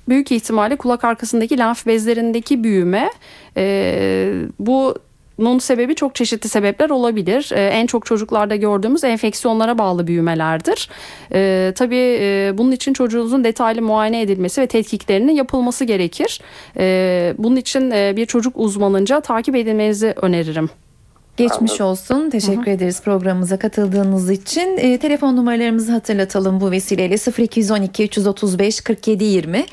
büyük 0.08 0.32
ihtimalle 0.32 0.76
kulak 0.76 1.04
arkasındaki 1.04 1.58
lenf 1.58 1.86
bezlerindeki 1.86 2.64
büyüme 2.64 3.10
e, 3.56 4.34
bu 4.58 4.94
bunun 5.38 5.58
sebebi 5.58 5.94
çok 5.94 6.14
çeşitli 6.14 6.48
sebepler 6.48 6.90
olabilir. 6.90 7.50
Ee, 7.52 7.66
en 7.66 7.86
çok 7.86 8.06
çocuklarda 8.06 8.56
gördüğümüz 8.56 9.04
enfeksiyonlara 9.04 9.78
bağlı 9.78 10.06
büyümelerdir. 10.06 10.88
Ee, 11.32 11.72
tabii 11.76 12.18
e, 12.20 12.52
bunun 12.58 12.72
için 12.72 12.92
çocuğunuzun 12.92 13.44
detaylı 13.44 13.82
muayene 13.82 14.20
edilmesi 14.20 14.60
ve 14.60 14.66
tetkiklerinin 14.66 15.32
yapılması 15.32 15.84
gerekir. 15.84 16.40
Ee, 16.76 17.34
bunun 17.38 17.56
için 17.56 17.90
e, 17.90 18.12
bir 18.16 18.26
çocuk 18.26 18.52
uzmanınca 18.56 19.20
takip 19.20 19.56
edilmenizi 19.56 20.14
öneririm. 20.22 20.70
Geçmiş 21.36 21.80
olsun. 21.80 22.30
Teşekkür 22.30 22.66
ederiz 22.66 23.02
programımıza 23.02 23.58
katıldığınız 23.58 24.30
için. 24.30 24.76
E, 24.76 24.98
telefon 24.98 25.36
numaralarımızı 25.36 25.92
hatırlatalım 25.92 26.60
bu 26.60 26.70
vesileyle 26.70 27.16
0212 27.38 28.04
335 28.04 28.80
47 28.80 29.24
20 29.24 29.66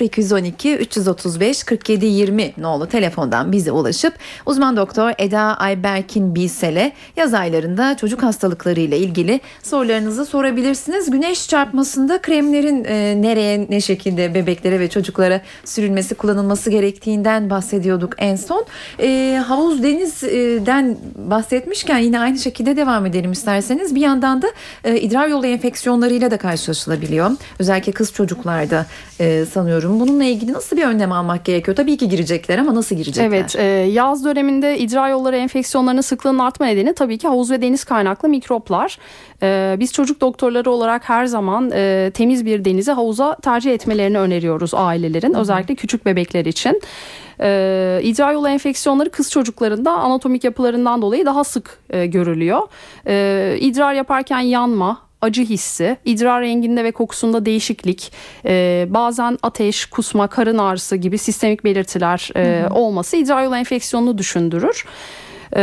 0212 0.00 0.76
335 0.76 1.64
47 1.64 2.06
20 2.06 2.52
nolu 2.58 2.86
telefondan 2.86 3.52
bize 3.52 3.72
ulaşıp 3.72 4.14
uzman 4.46 4.76
doktor 4.76 5.12
Eda 5.18 5.40
Ayberkin 5.40 6.34
Bilsel'e 6.34 6.92
yaz 7.16 7.34
aylarında 7.34 7.96
çocuk 7.96 8.22
hastalıkları 8.22 8.80
ile 8.80 8.98
ilgili 8.98 9.40
sorularınızı 9.62 10.26
sorabilirsiniz. 10.26 11.10
Güneş 11.10 11.48
çarpmasında 11.48 12.20
kremlerin 12.20 12.84
e, 12.84 13.22
nereye 13.22 13.66
ne 13.70 13.80
şekilde 13.80 14.34
bebeklere 14.34 14.80
ve 14.80 14.88
çocuklara 14.88 15.40
sürülmesi 15.64 16.14
kullanılması 16.14 16.70
gerektiğinden 16.70 17.50
bahsediyorduk 17.50 18.14
en 18.18 18.36
son. 18.36 18.64
E, 19.00 19.42
havuz 19.46 19.82
denizden 19.82 20.99
bahsetmişken 21.14 21.98
yine 21.98 22.20
aynı 22.20 22.38
şekilde 22.38 22.76
devam 22.76 23.06
edelim 23.06 23.32
isterseniz. 23.32 23.94
Bir 23.94 24.00
yandan 24.00 24.42
da 24.42 24.46
e, 24.84 25.00
idrar 25.00 25.28
yolu 25.28 25.46
enfeksiyonlarıyla 25.46 26.30
da 26.30 26.36
karşılaşılabiliyor. 26.36 27.30
Özellikle 27.58 27.92
kız 27.92 28.12
çocuklarda 28.12 28.86
e, 29.20 29.44
sanıyorum. 29.44 30.00
Bununla 30.00 30.24
ilgili 30.24 30.52
nasıl 30.52 30.76
bir 30.76 30.84
önlem 30.84 31.12
almak 31.12 31.44
gerekiyor? 31.44 31.76
Tabii 31.76 31.96
ki 31.96 32.08
girecekler 32.08 32.58
ama 32.58 32.74
nasıl 32.74 32.96
girecekler? 32.96 33.24
Evet, 33.24 33.56
e, 33.56 33.62
yaz 33.92 34.24
döneminde 34.24 34.78
idrar 34.78 35.10
yolları 35.10 35.36
enfeksiyonlarının 35.36 36.00
sıklığının 36.00 36.38
artma 36.38 36.66
nedeni 36.66 36.94
tabii 36.94 37.18
ki 37.18 37.28
havuz 37.28 37.50
ve 37.50 37.62
deniz 37.62 37.84
kaynaklı 37.84 38.28
mikroplar. 38.28 38.98
E, 39.42 39.76
biz 39.80 39.92
çocuk 39.92 40.20
doktorları 40.20 40.70
olarak 40.70 41.08
her 41.08 41.26
zaman 41.26 41.70
e, 41.74 42.10
temiz 42.14 42.46
bir 42.46 42.64
denize 42.64 42.92
havuza 42.92 43.36
tercih 43.36 43.74
etmelerini 43.74 44.18
öneriyoruz 44.18 44.74
ailelerin. 44.74 45.34
Özellikle 45.34 45.74
küçük 45.74 46.06
bebekler 46.06 46.44
için. 46.44 46.80
E, 47.42 48.00
idrar 48.02 48.32
yolu 48.32 48.48
enfeksiyonları 48.48 49.10
kız 49.10 49.30
çocuklarında 49.30 49.92
anatomik 49.92 50.44
yapılarından 50.44 51.02
dolayı 51.02 51.26
daha 51.26 51.44
sık 51.44 51.78
e, 51.90 52.06
görülüyor. 52.06 52.62
E, 53.06 53.56
idrar 53.60 53.94
yaparken 53.94 54.40
yanma, 54.40 54.98
acı 55.20 55.42
hissi, 55.42 55.96
idrar 56.04 56.42
renginde 56.42 56.84
ve 56.84 56.92
kokusunda 56.92 57.46
değişiklik, 57.46 58.12
e, 58.44 58.86
bazen 58.90 59.38
ateş, 59.42 59.86
kusma, 59.86 60.26
karın 60.26 60.58
ağrısı 60.58 60.96
gibi 60.96 61.18
sistemik 61.18 61.64
belirtiler 61.64 62.30
e, 62.36 62.68
olması 62.70 63.16
idrar 63.16 63.42
yolu 63.42 63.56
enfeksiyonunu 63.56 64.18
düşündürür. 64.18 64.84
E, 65.56 65.62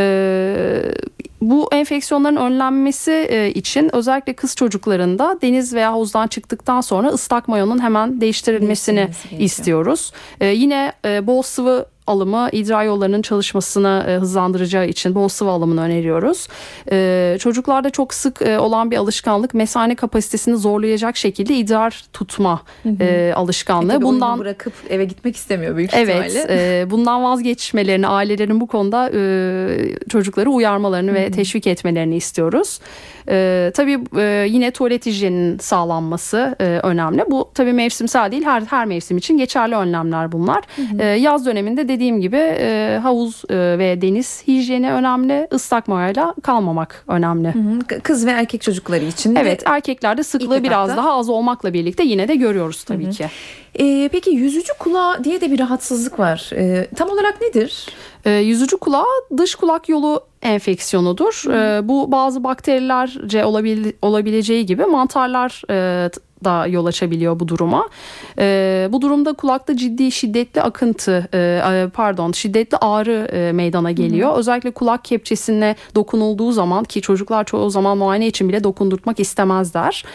bu 1.41 1.69
enfeksiyonların 1.71 2.35
önlenmesi 2.35 3.11
e, 3.11 3.51
için 3.51 3.95
özellikle 3.95 4.33
kız 4.33 4.55
çocuklarında 4.55 5.37
deniz 5.41 5.73
veya 5.73 5.91
havuzdan 5.91 6.27
çıktıktan 6.27 6.81
sonra 6.81 7.07
ıslak 7.07 7.47
mayonun 7.47 7.83
hemen 7.83 8.21
değiştirilmesini 8.21 9.09
istiyoruz. 9.39 10.11
E, 10.39 10.45
yine 10.45 10.93
e, 11.05 11.27
bol 11.27 11.41
sıvı 11.41 11.85
alımı 12.07 12.49
idrar 12.51 12.83
yollarının 12.83 13.21
çalışmasını 13.21 14.05
e, 14.07 14.15
hızlandıracağı 14.15 14.87
için 14.87 15.15
bol 15.15 15.27
sıvı 15.27 15.49
alımını 15.49 15.81
öneriyoruz. 15.81 16.47
E, 16.91 17.37
çocuklarda 17.39 17.89
çok 17.89 18.13
sık 18.13 18.41
e, 18.41 18.59
olan 18.59 18.91
bir 18.91 18.97
alışkanlık 18.97 19.53
mesane 19.53 19.95
kapasitesini 19.95 20.57
zorlayacak 20.57 21.17
şekilde 21.17 21.55
idrar 21.55 22.05
tutma 22.13 22.61
hı 22.83 22.89
hı. 22.89 23.03
E, 23.03 23.33
alışkanlığı. 23.33 23.93
E 23.93 24.01
bundan 24.01 24.39
bırakıp 24.39 24.73
eve 24.89 25.05
gitmek 25.05 25.35
istemiyor 25.35 25.77
büyük 25.77 25.93
evet, 25.93 26.25
ihtimalle. 26.25 26.53
Evet. 26.53 26.87
E, 26.87 26.91
bundan 26.91 27.23
vazgeçmelerini 27.23 28.07
ailelerin 28.07 28.61
bu 28.61 28.67
konuda 28.67 29.11
e, 29.13 29.19
çocukları 30.09 30.49
uyarmalarını 30.49 31.11
hı 31.11 31.15
hı. 31.15 31.19
ve 31.19 31.26
teşvik 31.31 31.67
etmelerini 31.67 32.15
istiyoruz. 32.15 32.79
E, 33.29 33.71
tabii 33.75 33.99
e, 34.17 34.45
yine 34.49 34.71
tuvalet 34.71 35.05
hijyeninin 35.05 35.57
sağlanması 35.57 36.55
e, 36.59 36.63
önemli. 36.63 37.23
Bu 37.31 37.51
tabii 37.53 37.73
mevsimsel 37.73 38.31
değil 38.31 38.43
her 38.43 38.61
her 38.61 38.85
mevsim 38.85 39.17
için 39.17 39.37
geçerli 39.37 39.75
önlemler 39.75 40.31
bunlar. 40.31 40.63
Hı 40.75 40.81
hı. 40.81 41.01
E, 41.01 41.05
yaz 41.05 41.45
döneminde 41.45 41.87
dediğim 41.87 42.21
gibi 42.21 42.37
e, 42.37 42.99
havuz 43.03 43.43
e, 43.49 43.55
ve 43.55 44.01
deniz 44.01 44.43
hijyeni 44.47 44.91
önemli. 44.91 45.47
Islak 45.55 45.87
mayayla 45.87 46.35
kalmamak 46.43 47.03
önemli. 47.07 47.47
Hı 47.47 47.59
hı. 47.59 48.01
Kız 48.03 48.25
ve 48.25 48.31
erkek 48.31 48.61
çocukları 48.61 49.05
için. 49.05 49.35
Evet 49.35 49.63
erkeklerde 49.65 50.23
sıklığı 50.23 50.63
biraz 50.63 50.89
daha 50.89 51.13
az 51.13 51.29
olmakla 51.29 51.73
birlikte 51.73 52.03
yine 52.03 52.27
de 52.27 52.35
görüyoruz 52.35 52.83
tabii 52.83 53.05
hı 53.05 53.07
hı. 53.07 53.11
ki. 53.11 53.25
E, 53.79 54.09
peki 54.11 54.29
yüzücü 54.29 54.73
kulağı 54.79 55.23
diye 55.23 55.41
de 55.41 55.51
bir 55.51 55.59
rahatsızlık 55.59 56.19
var. 56.19 56.49
E, 56.53 56.87
tam 56.95 57.09
olarak 57.09 57.41
nedir? 57.41 57.87
E, 58.25 58.31
yüzücü 58.31 58.77
kulağı 58.77 59.05
dış 59.37 59.55
kulak 59.55 59.89
yolu 59.89 60.21
enfeksiyonudur. 60.41 61.53
E, 61.53 61.87
bu 61.87 62.11
bazı 62.11 62.43
bakterilerce 62.43 63.45
olabil, 63.45 63.91
olabileceği 64.01 64.65
gibi 64.65 64.85
mantarlar 64.85 65.61
e, 65.69 66.09
da 66.43 66.67
yol 66.67 66.85
açabiliyor 66.85 67.39
bu 67.39 67.47
duruma. 67.47 67.89
E, 68.39 68.89
bu 68.91 69.01
durumda 69.01 69.33
kulakta 69.33 69.77
ciddi 69.77 70.11
şiddetli 70.11 70.61
akıntı 70.61 71.27
e, 71.33 71.87
pardon 71.93 72.31
şiddetli 72.31 72.77
ağrı 72.77 73.27
e, 73.33 73.51
meydana 73.51 73.91
geliyor. 73.91 74.33
Hı. 74.33 74.37
Özellikle 74.39 74.71
kulak 74.71 75.05
kepçesine 75.05 75.75
dokunulduğu 75.95 76.51
zaman 76.51 76.83
ki 76.83 77.01
çocuklar 77.01 77.43
çoğu 77.43 77.69
zaman 77.69 77.97
muayene 77.97 78.27
için 78.27 78.49
bile 78.49 78.63
dokundurtmak 78.63 79.19
istemezler. 79.19 80.05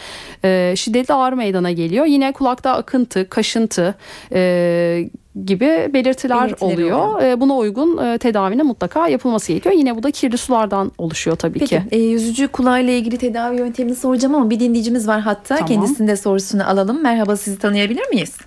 E, 0.45 0.73
şiddetli 0.77 1.13
ağrı 1.13 1.35
meydana 1.35 1.71
geliyor. 1.71 2.05
Yine 2.05 2.31
kulakta 2.31 2.71
akıntı, 2.71 3.29
kaşıntı 3.29 3.95
e, 4.33 5.09
gibi 5.45 5.89
belirtiler 5.93 6.47
Belirtileri 6.47 6.73
oluyor. 6.73 7.21
E, 7.21 7.41
buna 7.41 7.57
uygun 7.57 8.05
e, 8.05 8.17
tedavinin 8.17 8.65
mutlaka 8.65 9.07
yapılması 9.07 9.51
gerekiyor. 9.51 9.75
Yine 9.75 9.95
bu 9.95 10.03
da 10.03 10.11
kirli 10.11 10.37
sulardan 10.37 10.91
oluşuyor 10.97 11.37
tabii 11.37 11.59
Peki, 11.59 11.69
ki. 11.69 11.81
E, 11.91 11.97
yüzücü 11.97 12.47
kulağıyla 12.47 12.93
ilgili 12.93 13.17
tedavi 13.17 13.57
yöntemini 13.57 13.95
soracağım 13.95 14.35
ama 14.35 14.49
bir 14.49 14.59
dinleyicimiz 14.59 15.07
var 15.07 15.19
hatta. 15.21 15.55
Tamam. 15.55 15.67
Kendisinin 15.67 16.07
de 16.07 16.15
sorusunu 16.15 16.69
alalım. 16.69 17.03
Merhaba 17.03 17.35
sizi 17.35 17.59
tanıyabilir 17.59 18.07
miyiz? 18.09 18.37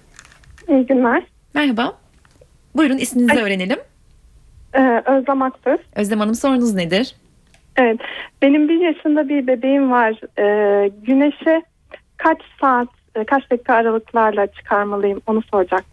İyi 0.69 0.87
günler. 0.87 1.23
Merhaba. 1.55 1.93
Buyurun 2.76 2.99
isminizi 2.99 3.33
Ay. 3.33 3.43
öğrenelim. 3.43 3.78
Ee, 4.75 5.02
Özlem 5.07 5.43
Aktür. 5.43 5.78
Özlem 5.97 6.21
Hanım 6.21 6.35
sorunuz 6.35 6.75
nedir? 6.75 7.14
Evet. 7.76 8.00
Benim 8.43 8.69
bir 8.69 8.81
yaşında 8.81 9.28
bir 9.28 9.47
bebeğim 9.47 9.90
var. 9.90 10.21
Ee, 10.38 10.90
güneşe 11.07 11.62
kaç 12.16 12.38
saat, 12.61 12.88
e, 13.14 13.25
kaç 13.25 13.50
dakika 13.50 13.75
aralıklarla 13.75 14.47
çıkarmalıyım 14.47 15.21
onu 15.26 15.43
soracak. 15.43 15.85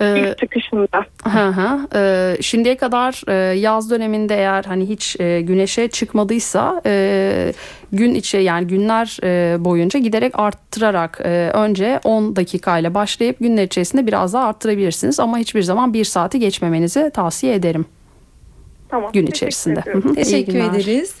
İlk 0.00 0.38
çıkışında. 0.38 1.04
Hı 1.24 1.48
hı. 1.48 1.88
E, 1.98 2.36
şimdiye 2.42 2.76
kadar 2.76 3.22
e, 3.28 3.58
yaz 3.58 3.90
döneminde 3.90 4.36
eğer 4.36 4.64
hani 4.64 4.88
hiç 4.88 5.20
e, 5.20 5.40
güneşe 5.40 5.88
çıkmadıysa 5.88 6.82
e, 6.86 7.52
gün 7.92 8.14
içi 8.14 8.36
yani 8.36 8.66
günler 8.66 9.18
e, 9.22 9.64
boyunca 9.64 10.00
giderek 10.00 10.38
arttırarak 10.38 11.20
e, 11.24 11.50
önce 11.54 12.00
10 12.04 12.36
dakikayla 12.36 12.94
başlayıp 12.94 13.38
günler 13.40 13.64
içerisinde 13.64 14.06
biraz 14.06 14.34
daha 14.34 14.46
arttırabilirsiniz 14.46 15.20
ama 15.20 15.38
hiçbir 15.38 15.62
zaman 15.62 15.94
bir 15.94 16.04
saati 16.04 16.38
geçmemenizi 16.40 17.10
tavsiye 17.14 17.54
ederim. 17.54 17.86
Tamam. 18.88 19.12
Gün 19.12 19.26
içerisinde. 19.26 19.80
Teşekkür, 19.80 20.14
teşekkür 20.14 20.58
ederiz. 20.58 21.14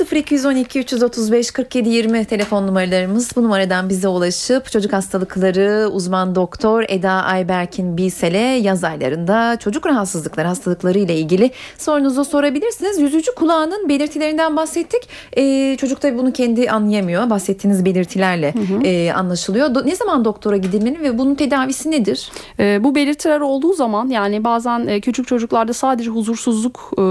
0212 0.00 0.78
335 0.78 1.50
47 1.50 1.88
20 1.88 2.24
telefon 2.24 2.66
numaralarımız. 2.66 3.36
Bu 3.36 3.42
numaradan 3.42 3.88
bize 3.88 4.08
ulaşıp 4.08 4.70
çocuk 4.70 4.92
hastalıkları 4.92 5.88
uzman 5.92 6.34
doktor 6.34 6.84
Eda 6.88 7.10
Ayberkin 7.10 7.96
Bilsel'e 7.96 8.38
yaz 8.38 8.84
aylarında 8.84 9.56
çocuk 9.56 9.86
rahatsızlıkları 9.86 10.48
hastalıkları 10.48 10.98
ile 10.98 11.16
ilgili 11.16 11.50
sorunuzu 11.78 12.24
sorabilirsiniz. 12.24 13.00
Yüzücü 13.00 13.34
kulağının 13.34 13.88
belirtilerinden 13.88 14.56
bahsettik. 14.56 15.08
Ee, 15.36 15.76
çocuk 15.80 16.00
tabii 16.00 16.18
bunu 16.18 16.32
kendi 16.32 16.70
anlayamıyor. 16.70 17.30
Bahsettiğiniz 17.30 17.84
belirtilerle 17.84 18.54
hı 18.54 18.58
hı. 18.58 18.82
E, 18.86 19.12
anlaşılıyor. 19.12 19.66
Do- 19.66 19.86
ne 19.86 19.96
zaman 19.96 20.24
doktora 20.24 20.56
gidilmeli 20.56 21.00
ve 21.02 21.18
bunun 21.18 21.34
tedavisi 21.34 21.90
nedir? 21.90 22.30
E, 22.58 22.84
bu 22.84 22.94
belirtiler 22.94 23.40
olduğu 23.40 23.72
zaman 23.72 24.08
yani 24.08 24.44
bazen 24.44 24.86
e, 24.86 25.00
küçük 25.00 25.26
çocuklarda 25.26 25.72
sadece 25.72 26.10
huzursuzluk 26.10 26.90
e, 26.98 27.02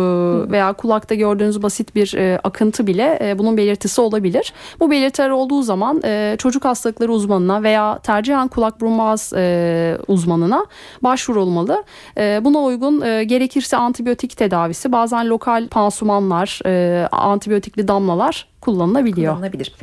veya 0.51 0.73
kulakta 0.73 1.15
gördüğünüz 1.15 1.63
basit 1.63 1.95
bir 1.95 2.13
e, 2.13 2.39
akıntı 2.43 2.74
sıkıntı 2.75 2.87
bile 2.87 3.19
e, 3.21 3.37
bunun 3.37 3.57
belirtisi 3.57 4.01
olabilir. 4.01 4.53
Bu 4.79 4.91
belirtiler 4.91 5.29
olduğu 5.29 5.63
zaman 5.63 6.01
e, 6.05 6.35
çocuk 6.37 6.65
hastalıkları 6.65 7.11
uzmanına 7.11 7.63
veya 7.63 7.99
tercihen 7.99 8.47
kulak 8.47 8.81
burun 8.81 8.97
boğaz 8.97 9.33
e, 9.35 9.97
uzmanına 10.07 10.65
başvurulmalı. 11.01 11.83
E, 12.17 12.41
buna 12.43 12.59
uygun 12.59 13.01
e, 13.01 13.23
gerekirse 13.23 13.77
antibiyotik 13.77 14.37
tedavisi 14.37 14.91
bazen 14.91 15.29
lokal 15.29 15.67
pansumanlar, 15.67 16.59
e, 16.65 17.07
antibiyotikli 17.11 17.87
damlalar 17.87 18.47
kullanılabiliyor. 18.61 19.33
Kullanılabilir. 19.33 19.73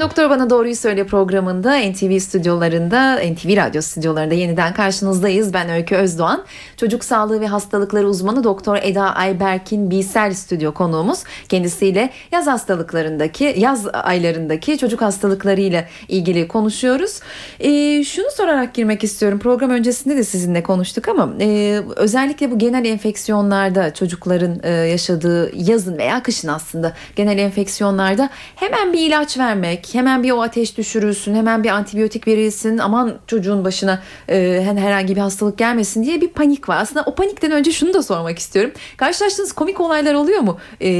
Doktor 0.00 0.30
Bana 0.30 0.50
Doğruyu 0.50 0.76
Söyle 0.76 1.06
programında 1.06 1.78
NTV 1.78 2.18
stüdyolarında, 2.18 3.14
NTV 3.14 3.56
Radyo 3.56 3.82
stüdyolarında 3.82 4.34
yeniden 4.34 4.74
karşınızdayız. 4.74 5.54
Ben 5.54 5.70
Öykü 5.70 5.96
Özdoğan. 5.96 6.44
Çocuk 6.76 7.04
sağlığı 7.04 7.40
ve 7.40 7.46
hastalıkları 7.46 8.08
uzmanı 8.08 8.44
Doktor 8.44 8.78
Eda 8.82 9.16
Ayberkin 9.16 9.90
Biysel 9.90 10.34
stüdyo 10.34 10.74
konuğumuz. 10.74 11.24
Kendisiyle 11.48 12.10
yaz 12.32 12.46
hastalıklarındaki, 12.46 13.54
yaz 13.58 13.86
aylarındaki 13.92 14.78
çocuk 14.78 15.02
hastalıklarıyla 15.02 15.84
ilgili 16.08 16.48
konuşuyoruz. 16.48 17.20
Ee, 17.60 18.04
şunu 18.04 18.30
sorarak 18.30 18.74
girmek 18.74 19.04
istiyorum. 19.04 19.38
Program 19.38 19.70
öncesinde 19.70 20.16
de 20.16 20.24
sizinle 20.24 20.62
konuştuk 20.62 21.08
ama 21.08 21.32
e, 21.40 21.80
özellikle 21.96 22.50
bu 22.50 22.58
genel 22.58 22.84
enfeksiyonlarda 22.84 23.94
çocukların 23.94 24.60
e, 24.62 24.70
yaşadığı 24.70 25.56
yazın 25.56 25.98
veya 25.98 26.22
kışın 26.22 26.48
aslında 26.48 26.92
genel 27.16 27.38
enfeksiyonlarda 27.38 28.30
hemen 28.54 28.92
bir 28.92 29.06
ilaç 29.06 29.38
vermek, 29.38 29.87
hemen 29.94 30.22
bir 30.22 30.30
o 30.30 30.42
ateş 30.42 30.78
düşürülsün, 30.78 31.34
hemen 31.34 31.64
bir 31.64 31.68
antibiyotik 31.68 32.28
verilsin, 32.28 32.78
aman 32.78 33.14
çocuğun 33.26 33.64
başına 33.64 34.02
e, 34.28 34.62
herhangi 34.64 35.16
bir 35.16 35.20
hastalık 35.20 35.58
gelmesin 35.58 36.02
diye 36.02 36.20
bir 36.20 36.28
panik 36.28 36.68
var. 36.68 36.76
Aslında 36.80 37.04
o 37.06 37.14
panikten 37.14 37.52
önce 37.52 37.72
şunu 37.72 37.94
da 37.94 38.02
sormak 38.02 38.38
istiyorum. 38.38 38.72
Karşılaştığınız 38.96 39.52
komik 39.52 39.80
olaylar 39.80 40.14
oluyor 40.14 40.40
mu? 40.40 40.58
E, 40.80 40.90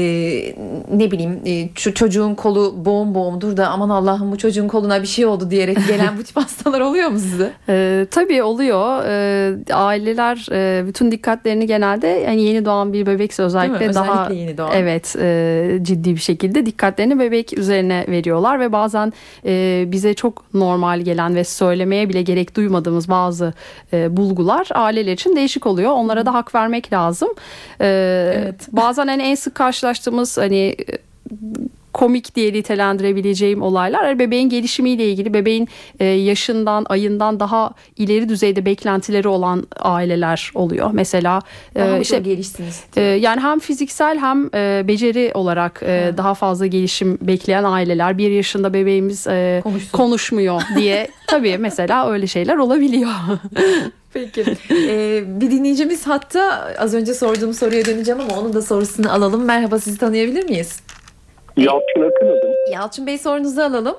ne 0.93 1.11
bileyim 1.11 1.41
e, 1.45 1.69
çocuğun 1.73 2.35
kolu 2.35 2.73
boğum 2.85 3.15
boğumdur 3.15 3.57
da 3.57 3.67
aman 3.67 3.89
Allah'ım 3.89 4.31
bu 4.31 4.37
çocuğun 4.37 4.67
koluna 4.67 5.01
bir 5.01 5.07
şey 5.07 5.25
oldu 5.25 5.51
diyerek 5.51 5.77
gelen 5.87 6.17
bu 6.17 6.23
tip 6.23 6.37
hastalar 6.37 6.81
oluyor 6.81 7.09
mu 7.09 7.19
size? 7.19 7.51
E, 7.69 8.05
tabii 8.11 8.43
oluyor. 8.43 9.05
E, 9.05 9.73
aileler 9.73 10.47
e, 10.51 10.87
bütün 10.87 11.11
dikkatlerini 11.11 11.67
genelde 11.67 12.07
yani 12.07 12.41
yeni 12.41 12.65
doğan 12.65 12.93
bir 12.93 13.05
bebekse 13.05 13.43
özellikle, 13.43 13.87
özellikle 13.87 13.95
daha 13.95 14.33
yeni 14.33 14.57
doğan. 14.57 14.71
evet 14.73 15.15
e, 15.19 15.79
ciddi 15.81 16.15
bir 16.15 16.21
şekilde 16.21 16.65
dikkatlerini 16.65 17.19
bebek 17.19 17.57
üzerine 17.57 18.05
veriyorlar 18.07 18.59
ve 18.59 18.71
bazen 18.79 19.13
e, 19.45 19.83
bize 19.87 20.13
çok 20.13 20.53
normal 20.53 21.01
gelen 21.01 21.35
ve 21.35 21.43
söylemeye 21.43 22.09
bile 22.09 22.21
gerek 22.21 22.55
duymadığımız 22.55 23.09
bazı 23.09 23.53
e, 23.93 24.17
bulgular 24.17 24.67
aileler 24.73 25.13
için 25.13 25.35
değişik 25.35 25.65
oluyor. 25.65 25.91
Onlara 25.91 26.25
da 26.25 26.33
hak 26.33 26.55
vermek 26.55 26.93
lazım. 26.93 27.29
E, 27.81 27.87
Evet. 28.35 28.67
Bazen 28.71 29.07
hani 29.07 29.23
en 29.23 29.35
sık 29.35 29.55
karşılaştığımız 29.55 30.37
hani 30.37 30.75
komik 31.93 32.35
diye 32.35 32.53
nitelendirebileceğim 32.53 33.61
olaylar 33.61 34.05
hani 34.05 34.19
bebeğin 34.19 34.49
gelişimiyle 34.49 35.09
ilgili 35.09 35.33
bebeğin 35.33 35.67
e, 35.99 36.05
yaşından 36.05 36.85
ayından 36.89 37.39
daha 37.39 37.71
ileri 37.97 38.29
düzeyde 38.29 38.65
beklentileri 38.65 39.27
olan 39.27 39.67
aileler 39.79 40.51
oluyor. 40.55 40.89
Mesela 40.93 41.41
e, 41.75 41.79
Daha 41.79 41.97
işte 41.97 42.19
gelişsiniz? 42.19 42.79
ee, 42.97 43.01
yani 43.01 43.41
hem 43.41 43.59
fiziksel 43.59 44.17
hem 44.19 44.49
e, 44.53 44.83
beceri 44.87 45.31
olarak 45.33 45.79
e, 45.83 46.13
daha 46.17 46.33
fazla 46.33 46.65
gelişim 46.65 47.17
bekleyen 47.21 47.63
aileler 47.63 48.17
bir 48.17 48.31
yaşında 48.31 48.73
bebeğimiz 48.73 49.27
e, 49.27 49.59
Konuşsun. 49.63 49.97
konuşmuyor 49.97 50.61
diye 50.75 51.07
tabii 51.27 51.57
mesela 51.57 52.09
öyle 52.11 52.27
şeyler 52.27 52.55
olabiliyor. 52.55 53.09
Peki. 54.13 54.45
Ee, 54.71 55.23
bir 55.41 55.51
dinleyicimiz 55.51 56.07
hatta 56.07 56.73
az 56.77 56.93
önce 56.93 57.13
sorduğum 57.13 57.53
soruya 57.53 57.85
döneceğim 57.85 58.21
ama 58.21 58.39
onun 58.39 58.53
da 58.53 58.61
sorusunu 58.61 59.11
alalım. 59.13 59.43
Merhaba 59.43 59.79
sizi 59.79 59.97
tanıyabilir 59.97 60.43
miyiz? 60.49 60.79
Yalçın 61.57 62.01
Akın 62.01 62.27
adım. 62.27 62.51
Yalçın 62.71 63.07
Bey 63.07 63.17
sorunuzu 63.17 63.61
alalım. 63.61 63.95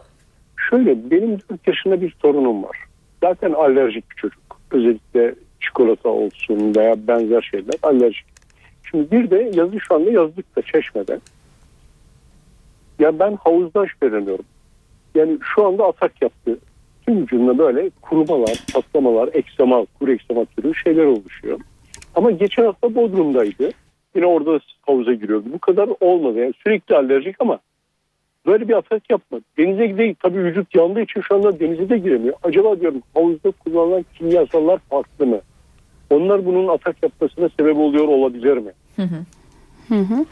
Şöyle 0.71 1.11
benim 1.11 1.39
4 1.51 1.67
yaşında 1.67 2.01
bir 2.01 2.15
sorunum 2.23 2.63
var. 2.65 2.77
Zaten 3.23 3.53
alerjik 3.53 4.11
bir 4.11 4.17
çocuk. 4.17 4.41
Özellikle 4.71 5.35
çikolata 5.61 6.09
olsun 6.09 6.75
veya 6.77 7.07
benzer 7.09 7.43
şeyler 7.51 7.75
alerjik. 7.83 8.25
Şimdi 8.91 9.11
bir 9.11 9.31
de 9.31 9.51
yazı 9.55 9.81
şu 9.81 9.95
anda 9.95 10.11
yazdık 10.11 10.57
da 10.57 10.63
çeşmede. 10.63 11.21
Ya 12.99 13.19
ben 13.19 13.39
havuzdan 13.45 13.85
şüpheleniyorum. 13.87 14.45
Yani 15.15 15.39
şu 15.55 15.67
anda 15.67 15.85
atak 15.87 16.23
yaptı. 16.23 16.59
Tüm 17.07 17.23
vücudunda 17.23 17.59
böyle 17.59 17.91
kurumalar, 18.03 18.65
patlamalar, 18.75 19.31
eksema, 19.33 19.87
kuru 19.99 20.13
eksema 20.13 20.45
türü 20.45 20.75
şeyler 20.75 21.05
oluşuyor. 21.05 21.61
Ama 22.15 22.31
geçen 22.31 22.65
hafta 22.65 22.95
Bodrum'daydı. 22.95 23.71
Yine 24.15 24.27
orada 24.27 24.61
havuza 24.83 25.13
giriyordu. 25.13 25.45
Bu 25.53 25.59
kadar 25.59 25.89
olmadı. 26.01 26.39
Yani 26.39 26.53
sürekli 26.65 26.97
alerjik 26.97 27.37
ama 27.39 27.59
böyle 28.47 28.69
bir 28.69 28.75
atak 28.75 29.11
yapmadı. 29.11 29.43
Denize 29.59 29.87
gideyim 29.87 30.17
tabii 30.23 30.45
vücut 30.45 30.75
yandığı 30.75 31.01
için 31.01 31.21
şu 31.21 31.35
anda 31.35 31.61
denize 31.61 31.89
de 31.89 31.99
giremiyor. 31.99 32.35
Acaba 32.43 32.81
diyorum 32.81 33.03
havuzda 33.15 33.51
kullanılan 33.51 34.05
kimyasallar 34.19 34.79
farklı 34.79 35.27
mı? 35.27 35.41
Onlar 36.11 36.47
bunun 36.47 36.69
atak 36.69 37.03
yapmasına 37.03 37.49
sebep 37.59 37.77
oluyor 37.77 38.09
olabilir 38.09 38.57
mi? 38.57 38.73
Hı 39.89 39.95
hı. 39.95 40.27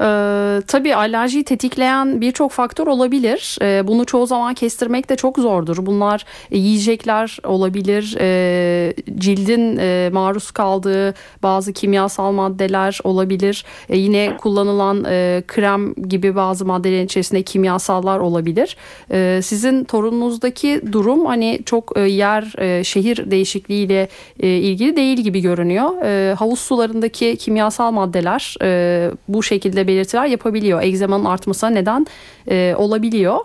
Ee, 0.00 0.62
tabii 0.66 0.94
alerjiyi 0.94 1.44
tetikleyen 1.44 2.20
birçok 2.20 2.52
faktör 2.52 2.86
olabilir. 2.86 3.58
Ee, 3.62 3.86
bunu 3.86 4.04
çoğu 4.04 4.26
zaman 4.26 4.54
kestirmek 4.54 5.08
de 5.08 5.16
çok 5.16 5.38
zordur. 5.38 5.86
Bunlar 5.86 6.24
yiyecekler 6.50 7.38
olabilir, 7.44 8.16
e, 8.20 8.94
cildin 9.18 9.76
e, 9.80 10.10
maruz 10.12 10.50
kaldığı 10.50 11.14
bazı 11.42 11.72
kimyasal 11.72 12.32
maddeler 12.32 12.98
olabilir. 13.04 13.64
E, 13.88 13.98
yine 13.98 14.36
kullanılan 14.36 15.04
e, 15.08 15.42
krem 15.46 15.94
gibi 15.94 16.36
bazı 16.36 16.64
maddelerin 16.66 17.04
içerisinde 17.04 17.42
kimyasallar 17.42 18.18
olabilir. 18.18 18.76
E, 19.12 19.40
sizin 19.42 19.84
torununuzdaki 19.84 20.80
durum 20.92 21.26
hani 21.26 21.60
çok 21.66 21.92
e, 21.96 22.00
yer, 22.00 22.54
e, 22.58 22.84
şehir 22.84 23.30
değişikliğiyle 23.30 24.08
e, 24.40 24.48
ilgili 24.48 24.96
değil 24.96 25.18
gibi 25.18 25.40
görünüyor. 25.40 25.90
E, 26.04 26.34
havuz 26.34 26.58
sularındaki 26.58 27.36
kimyasal 27.36 27.90
maddeler 27.90 28.56
e, 28.62 29.10
bu 29.28 29.42
şekilde 29.42 29.89
belirtiler 29.90 30.26
yapabiliyor. 30.26 30.82
Egzemanın 30.82 31.24
artmasına 31.24 31.70
neden 31.70 32.06
e, 32.50 32.74
olabiliyor. 32.76 33.38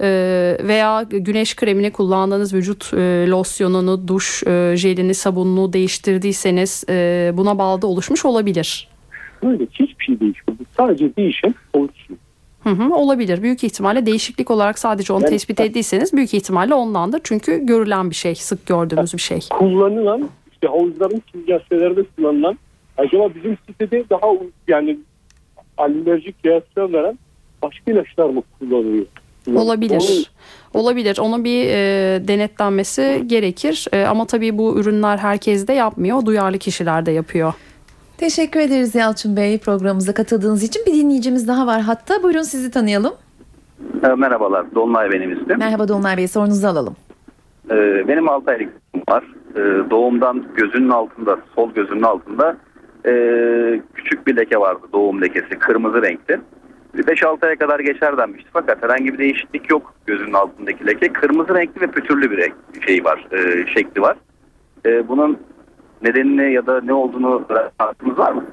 E, 0.00 0.08
veya 0.62 1.02
güneş 1.10 1.56
kremini 1.56 1.92
kullandığınız 1.92 2.54
vücut 2.54 2.94
e, 2.94 3.26
losyonunu, 3.28 4.08
duş 4.08 4.42
e, 4.46 4.74
jelini, 4.76 5.14
sabununu 5.14 5.72
değiştirdiyseniz 5.72 6.84
buna 7.36 7.58
bağlı 7.58 7.86
oluşmuş 7.86 8.24
olabilir. 8.24 8.88
Böyle 9.42 9.64
hiçbir 9.64 10.04
şey 10.04 10.20
değişmedi. 10.20 10.62
Sadece 10.76 11.16
değişen 11.16 11.54
suyu. 11.74 12.18
Hı 12.64 12.70
hı, 12.70 12.94
olabilir. 12.94 13.42
Büyük 13.42 13.64
ihtimalle 13.64 14.06
değişiklik 14.06 14.50
olarak 14.50 14.78
sadece 14.78 15.12
onu 15.12 15.22
Yani- 15.22 15.30
tespit 15.30 15.60
ettiyseniz 15.60 16.12
büyük 16.12 16.34
ihtimalle 16.34 16.74
ondandır. 16.74 17.20
Çünkü 17.24 17.66
görülen 17.66 18.10
bir 18.10 18.14
şey, 18.14 18.34
sık 18.34 18.66
gördüğümüz 18.66 19.14
bir 19.14 19.18
şey. 19.18 19.38
Kullanılan 19.50 20.28
işte 20.52 20.66
havuzların 20.68 21.22
kimyasallarda 21.32 22.00
kullanılan 22.16 22.58
acaba 22.98 23.28
bizim 23.34 23.58
sitede 23.66 24.04
daha 24.10 24.26
yani 24.68 24.98
alerjik 25.78 26.36
reaksiyon 26.46 26.92
veren 26.92 27.18
başka 27.62 27.90
ilaçlar 27.92 28.30
mı 28.30 28.42
kullanılıyor? 28.58 29.06
Olabilir. 29.54 30.30
Olabilir. 30.74 31.18
Onun 31.20 31.44
bir 31.44 31.64
e, 31.66 32.28
denetlenmesi 32.28 33.22
gerekir. 33.26 33.86
E, 33.92 34.04
ama 34.04 34.26
tabii 34.26 34.58
bu 34.58 34.78
ürünler 34.80 35.18
herkes 35.18 35.68
de 35.68 35.72
yapmıyor. 35.72 36.26
Duyarlı 36.26 36.58
kişiler 36.58 37.06
de 37.06 37.10
yapıyor. 37.12 37.52
Teşekkür 38.18 38.60
ederiz 38.60 38.94
Yalçın 38.94 39.36
Bey 39.36 39.58
programımıza 39.58 40.14
katıldığınız 40.14 40.62
için. 40.62 40.82
Bir 40.86 40.92
dinleyicimiz 40.94 41.48
daha 41.48 41.66
var 41.66 41.80
hatta. 41.80 42.22
Buyurun 42.22 42.42
sizi 42.42 42.70
tanıyalım. 42.70 43.12
E, 44.04 44.08
Merhabalar, 44.08 44.74
Dolunay 44.74 45.10
benim 45.12 45.32
ismim. 45.32 45.58
Merhaba 45.58 45.88
Dolunay 45.88 46.16
Bey 46.16 46.28
sorunuzu 46.28 46.66
alalım. 46.66 46.96
E, 47.70 47.74
Benim 48.08 48.28
6 48.28 48.50
aylık 48.50 48.68
var. 49.08 49.24
E, 49.56 49.90
Doğumdan 49.90 50.44
gözünün 50.56 50.90
altında, 50.90 51.38
sol 51.54 51.70
gözünün 51.70 52.02
altında 52.02 52.56
e, 53.06 53.12
küçük 53.94 54.26
bir 54.26 54.36
leke 54.36 54.56
vardı, 54.56 54.86
doğum 54.92 55.22
lekesi, 55.22 55.58
kırmızı 55.58 56.02
renkti. 56.02 56.40
5-6 56.96 57.46
aya 57.46 57.56
kadar 57.56 57.80
geçer 57.80 58.16
denmişti 58.16 58.50
fakat 58.52 58.82
herhangi 58.82 59.12
bir 59.12 59.18
değişiklik 59.18 59.70
yok 59.70 59.94
gözünün 60.06 60.32
altındaki 60.32 60.86
leke. 60.86 61.12
Kırmızı 61.12 61.54
renkli 61.54 61.80
ve 61.80 61.86
pütürlü 61.86 62.30
bir 62.30 62.36
renk, 62.36 62.54
şey 62.86 63.04
var, 63.04 63.26
e, 63.32 63.66
şekli 63.74 64.00
var. 64.02 64.16
E, 64.86 65.08
Bunun 65.08 65.38
nedenini 66.02 66.52
ya 66.52 66.66
da 66.66 66.80
ne 66.80 66.92
olduğunu 66.92 67.44
aklınız 67.78 68.18
var 68.18 68.32
mı? 68.32 68.44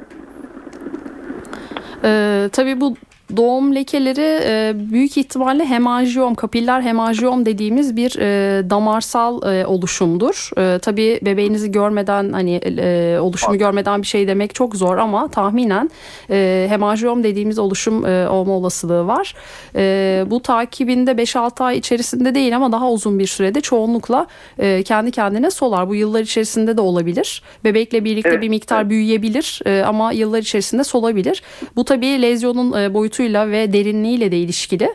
E, 2.03 2.49
tabii 2.51 2.81
bu 2.81 2.95
doğum 3.37 3.75
lekeleri 3.75 4.39
e, 4.43 4.73
büyük 4.91 5.17
ihtimalle 5.17 5.65
hemanjiyom, 5.65 6.35
kapiller 6.35 6.81
hemanjiyom 6.81 7.45
dediğimiz 7.45 7.95
bir 7.95 8.19
e, 8.19 8.69
damarsal 8.69 9.53
e, 9.53 9.65
oluşumdur. 9.65 10.49
E, 10.57 10.79
tabii 10.79 11.19
bebeğinizi 11.21 11.71
görmeden 11.71 12.33
hani 12.33 12.55
e, 12.55 13.17
oluşumu 13.19 13.57
görmeden 13.57 14.01
bir 14.01 14.07
şey 14.07 14.27
demek 14.27 14.55
çok 14.55 14.75
zor 14.75 14.97
ama 14.97 15.27
tahminen 15.27 15.89
e, 16.29 16.65
hemanjiyom 16.69 17.23
dediğimiz 17.23 17.59
oluşum 17.59 18.05
e, 18.05 18.29
olma 18.29 18.53
olasılığı 18.53 19.07
var. 19.07 19.35
E, 19.75 20.25
bu 20.27 20.39
takibinde 20.41 21.11
5-6 21.11 21.63
ay 21.63 21.77
içerisinde 21.77 22.35
değil 22.35 22.55
ama 22.55 22.71
daha 22.71 22.91
uzun 22.91 23.19
bir 23.19 23.27
sürede 23.27 23.61
çoğunlukla 23.61 24.27
e, 24.59 24.83
kendi 24.83 25.11
kendine 25.11 25.51
solar. 25.51 25.89
Bu 25.89 25.95
yıllar 25.95 26.21
içerisinde 26.21 26.77
de 26.77 26.81
olabilir. 26.81 27.43
Bebekle 27.63 28.03
birlikte 28.05 28.29
Evet, 28.29 28.41
bir 28.41 28.49
miktar 28.49 28.81
evet. 28.81 28.89
büyüyebilir 28.89 29.61
e, 29.65 29.83
ama 29.83 30.11
yıllar 30.11 30.39
içerisinde 30.39 30.83
solabilir. 30.83 31.43
Bu 31.75 31.85
tabii 31.85 32.21
lezyonun 32.21 32.81
e, 32.81 32.93
boyutu 32.93 33.20
boyutuyla 33.21 33.51
ve 33.51 33.73
derinliğiyle 33.73 34.31
de 34.31 34.37
ilişkili. 34.37 34.89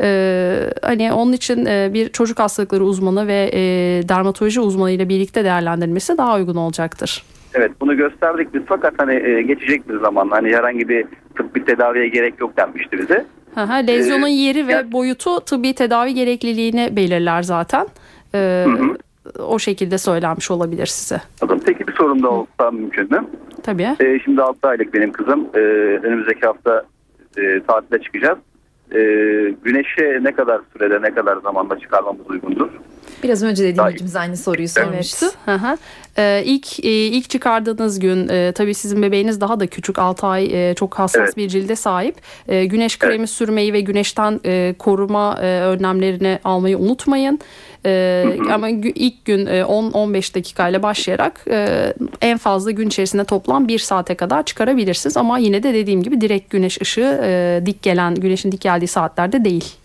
E, 0.00 0.70
hani 0.82 1.12
onun 1.12 1.32
için 1.32 1.66
e, 1.66 1.90
bir 1.92 2.08
çocuk 2.08 2.38
hastalıkları 2.38 2.84
uzmanı 2.84 3.26
ve 3.26 3.50
e, 3.52 3.60
dermatoloji 4.08 4.60
uzmanı 4.60 4.90
ile 4.90 5.08
birlikte 5.08 5.44
değerlendirilmesi 5.44 6.18
daha 6.18 6.36
uygun 6.36 6.56
olacaktır. 6.56 7.24
Evet 7.54 7.70
bunu 7.80 7.96
gösterdik 7.96 8.54
biz 8.54 8.62
fakat 8.66 8.94
hani 8.98 9.14
e, 9.14 9.42
geçecek 9.42 9.88
bir 9.88 10.00
zaman 10.00 10.28
hani 10.30 10.56
herhangi 10.56 10.88
bir 10.88 11.06
tıbbi 11.36 11.64
tedaviye 11.64 12.08
gerek 12.08 12.40
yok 12.40 12.56
denmişti 12.56 12.98
bize. 12.98 13.24
Aha, 13.56 13.74
lezyonun 13.74 14.26
ee, 14.26 14.30
yeri 14.30 14.66
ve 14.68 14.72
yani, 14.72 14.92
boyutu 14.92 15.40
tıbbi 15.40 15.74
tedavi 15.74 16.14
gerekliliğini 16.14 16.88
belirler 16.96 17.42
zaten. 17.42 17.86
Ee, 18.34 18.64
hı 18.66 18.70
hı. 18.70 18.96
O 19.38 19.58
şekilde 19.58 19.98
söylenmiş 19.98 20.50
olabilir 20.50 20.86
size. 20.86 21.20
Peki 21.66 21.86
bir 21.86 21.92
sorum 21.92 22.22
da 22.22 22.30
olsa 22.30 22.70
mümkün 22.70 23.10
mü? 23.10 23.24
Tabii. 23.62 23.96
Ee, 24.00 24.18
şimdi 24.24 24.42
6 24.42 24.68
aylık 24.68 24.94
benim 24.94 25.12
kızım. 25.12 25.46
Ee, 25.54 25.58
önümüzdeki 26.02 26.46
hafta 26.46 26.82
e, 27.36 27.60
tatile 27.66 28.02
çıkacağız. 28.02 28.38
Ee, 28.94 29.54
güneşe 29.64 30.18
ne 30.22 30.32
kadar 30.32 30.60
sürede 30.72 31.02
ne 31.02 31.14
kadar 31.14 31.36
zamanda 31.36 31.78
çıkarmamız 31.78 32.30
uygundur? 32.30 32.68
Biraz 33.22 33.42
önce 33.42 33.64
de 33.64 33.76
dinleyicimiz 33.76 34.16
aynı 34.16 34.36
soruyu 34.36 34.68
sormuştu. 34.68 35.26
Evet. 35.26 35.60
Hı 35.60 35.66
hı. 35.66 35.76
Ee, 36.18 36.42
ilk 36.44 36.84
e, 36.84 36.90
ilk 36.90 37.30
çıkardığınız 37.30 38.00
gün 38.00 38.28
e, 38.28 38.52
tabii 38.52 38.74
sizin 38.74 39.02
bebeğiniz 39.02 39.40
daha 39.40 39.60
da 39.60 39.66
küçük 39.66 39.98
6 39.98 40.26
ay 40.26 40.70
e, 40.70 40.74
çok 40.74 40.94
hassas 40.94 41.22
evet. 41.22 41.36
bir 41.36 41.48
cilde 41.48 41.76
sahip. 41.76 42.16
E, 42.48 42.64
güneş 42.64 42.98
kremi 42.98 43.16
evet. 43.16 43.30
sürmeyi 43.30 43.72
ve 43.72 43.80
güneşten 43.80 44.40
e, 44.44 44.74
koruma 44.78 45.38
e, 45.42 45.60
önlemlerini 45.60 46.38
almayı 46.44 46.78
unutmayın. 46.78 47.38
E, 47.86 48.24
ama 48.52 48.68
ilk 48.68 49.24
gün 49.24 49.46
e, 49.46 49.60
10-15 49.60 50.34
dakikayla 50.34 50.82
başlayarak 50.82 51.44
e, 51.50 51.92
en 52.20 52.38
fazla 52.38 52.70
gün 52.70 52.88
içerisinde 52.88 53.24
toplam 53.24 53.68
bir 53.68 53.78
saate 53.78 54.14
kadar 54.14 54.42
çıkarabilirsiniz. 54.42 55.16
Ama 55.16 55.38
yine 55.38 55.62
de 55.62 55.74
dediğim 55.74 56.02
gibi 56.02 56.20
direkt 56.20 56.50
güneş 56.50 56.80
ışığı 56.80 57.20
e, 57.24 57.62
dik 57.66 57.82
gelen 57.82 58.14
güneşin 58.14 58.52
dik 58.52 58.60
geldiği 58.60 58.86
saatlerde 58.86 59.44
değil. 59.44 59.81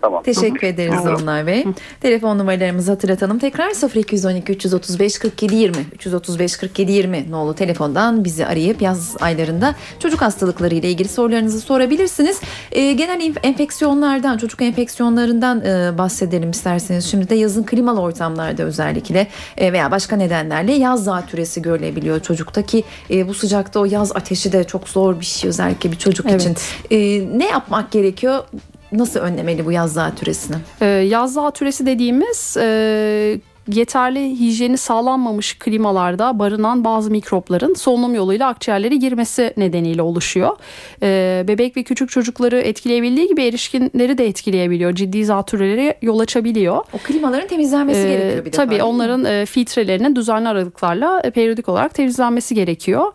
Tamam. 0.00 0.22
Teşekkür 0.22 0.66
ederiz. 0.66 1.22
Onlar 1.22 1.46
Bey. 1.46 1.64
Telefon 2.00 2.38
numaralarımızı 2.38 2.90
hatırlatalım. 2.90 3.38
Tekrar 3.38 3.96
0212 3.96 4.52
335 4.52 5.18
47 5.18 5.54
20 5.54 5.76
335 5.94 6.56
47 6.56 6.92
20 6.92 7.30
nolu 7.30 7.54
telefondan 7.54 8.24
bizi 8.24 8.46
arayıp 8.46 8.82
yaz 8.82 9.16
aylarında 9.20 9.74
çocuk 9.98 10.22
hastalıkları 10.22 10.74
ile 10.74 10.90
ilgili 10.90 11.08
sorularınızı 11.08 11.60
sorabilirsiniz. 11.60 12.40
E, 12.72 12.92
genel 12.92 13.34
enfeksiyonlardan, 13.42 14.38
çocuk 14.38 14.62
enfeksiyonlarından 14.62 15.60
e, 15.64 15.98
bahsedelim 15.98 16.50
isterseniz. 16.50 17.04
Şimdi 17.10 17.28
de 17.28 17.34
yazın 17.34 17.62
klimalı 17.62 18.00
ortamlarda 18.00 18.62
özellikle 18.62 19.26
e, 19.56 19.72
veya 19.72 19.90
başka 19.90 20.16
nedenlerle 20.16 20.72
yaz 20.72 21.04
zatürresi 21.04 21.62
görülebiliyor 21.62 22.20
çocukta 22.20 22.62
ki 22.62 22.84
e, 23.10 23.28
bu 23.28 23.34
sıcakta 23.34 23.80
o 23.80 23.84
yaz 23.84 24.12
ateşi 24.16 24.52
de 24.52 24.64
çok 24.64 24.88
zor 24.88 25.20
bir 25.20 25.24
şey 25.24 25.48
özellikle 25.48 25.92
bir 25.92 25.96
çocuk 25.96 26.26
evet. 26.30 26.40
için. 26.40 26.56
E, 26.90 26.98
ne 27.38 27.48
yapmak 27.48 27.90
gerekiyor? 27.90 28.44
Nasıl 28.92 29.20
önlemeli 29.20 29.66
bu 29.66 29.72
yaz 29.72 29.92
zatüresini? 29.92 30.56
Ee, 30.80 30.86
yaz 30.86 31.32
zatüresi 31.32 31.86
dediğimiz 31.86 32.56
e, 32.60 33.40
yeterli 33.68 34.40
hijyeni 34.40 34.78
sağlanmamış 34.78 35.58
klimalarda 35.58 36.38
barınan 36.38 36.84
bazı 36.84 37.10
mikropların 37.10 37.74
solunum 37.74 38.14
yoluyla 38.14 38.48
akciğerlere 38.48 38.96
girmesi 38.96 39.54
nedeniyle 39.56 40.02
oluşuyor. 40.02 40.56
Ee, 41.02 41.44
bebek 41.48 41.76
ve 41.76 41.82
küçük 41.82 42.10
çocukları 42.10 42.60
etkileyebildiği 42.60 43.28
gibi 43.28 43.42
erişkinleri 43.42 44.18
de 44.18 44.26
etkileyebiliyor. 44.26 44.94
Ciddi 44.94 45.24
zatürrelere 45.24 45.98
yol 46.02 46.18
açabiliyor. 46.18 46.76
O 46.92 46.98
klimaların 46.98 47.48
temizlenmesi 47.48 48.00
ee, 48.00 48.10
gerekiyor 48.10 48.44
bir 48.44 48.52
defa. 48.52 48.64
Tabii 48.64 48.82
onların 48.82 49.24
e, 49.24 49.46
filtrelerinin 49.46 50.16
düzenli 50.16 50.48
aralıklarla 50.48 51.20
e, 51.24 51.30
periyodik 51.30 51.68
olarak 51.68 51.94
temizlenmesi 51.94 52.54
gerekiyor. 52.54 53.12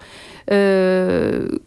E, 0.51 0.58